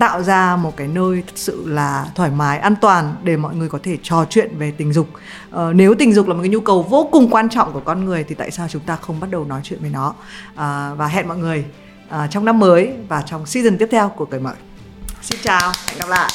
tạo 0.00 0.22
ra 0.22 0.56
một 0.56 0.76
cái 0.76 0.88
nơi 0.88 1.22
thật 1.26 1.32
sự 1.36 1.64
là 1.66 2.06
thoải 2.14 2.30
mái 2.30 2.58
an 2.58 2.74
toàn 2.80 3.14
để 3.22 3.36
mọi 3.36 3.54
người 3.54 3.68
có 3.68 3.78
thể 3.82 3.98
trò 4.02 4.26
chuyện 4.30 4.58
về 4.58 4.70
tình 4.70 4.92
dục. 4.92 5.08
Ờ, 5.50 5.72
nếu 5.72 5.94
tình 5.94 6.14
dục 6.14 6.28
là 6.28 6.34
một 6.34 6.40
cái 6.42 6.48
nhu 6.48 6.60
cầu 6.60 6.82
vô 6.82 7.08
cùng 7.12 7.30
quan 7.30 7.48
trọng 7.48 7.72
của 7.72 7.80
con 7.80 8.04
người 8.04 8.24
thì 8.24 8.34
tại 8.34 8.50
sao 8.50 8.68
chúng 8.68 8.82
ta 8.82 8.96
không 8.96 9.20
bắt 9.20 9.30
đầu 9.30 9.44
nói 9.44 9.60
chuyện 9.64 9.78
về 9.82 9.88
nó? 9.88 10.14
À, 10.54 10.94
và 10.94 11.06
hẹn 11.06 11.28
mọi 11.28 11.36
người 11.36 11.64
à, 12.08 12.26
trong 12.30 12.44
năm 12.44 12.58
mới 12.58 12.92
và 13.08 13.22
trong 13.22 13.46
season 13.46 13.78
tiếp 13.78 13.88
theo 13.90 14.08
của 14.08 14.24
cởi 14.24 14.40
mở. 14.40 14.52
Xin 15.22 15.38
chào 15.42 15.72
hẹn 15.88 15.98
gặp 15.98 16.08
lại. 16.08 16.30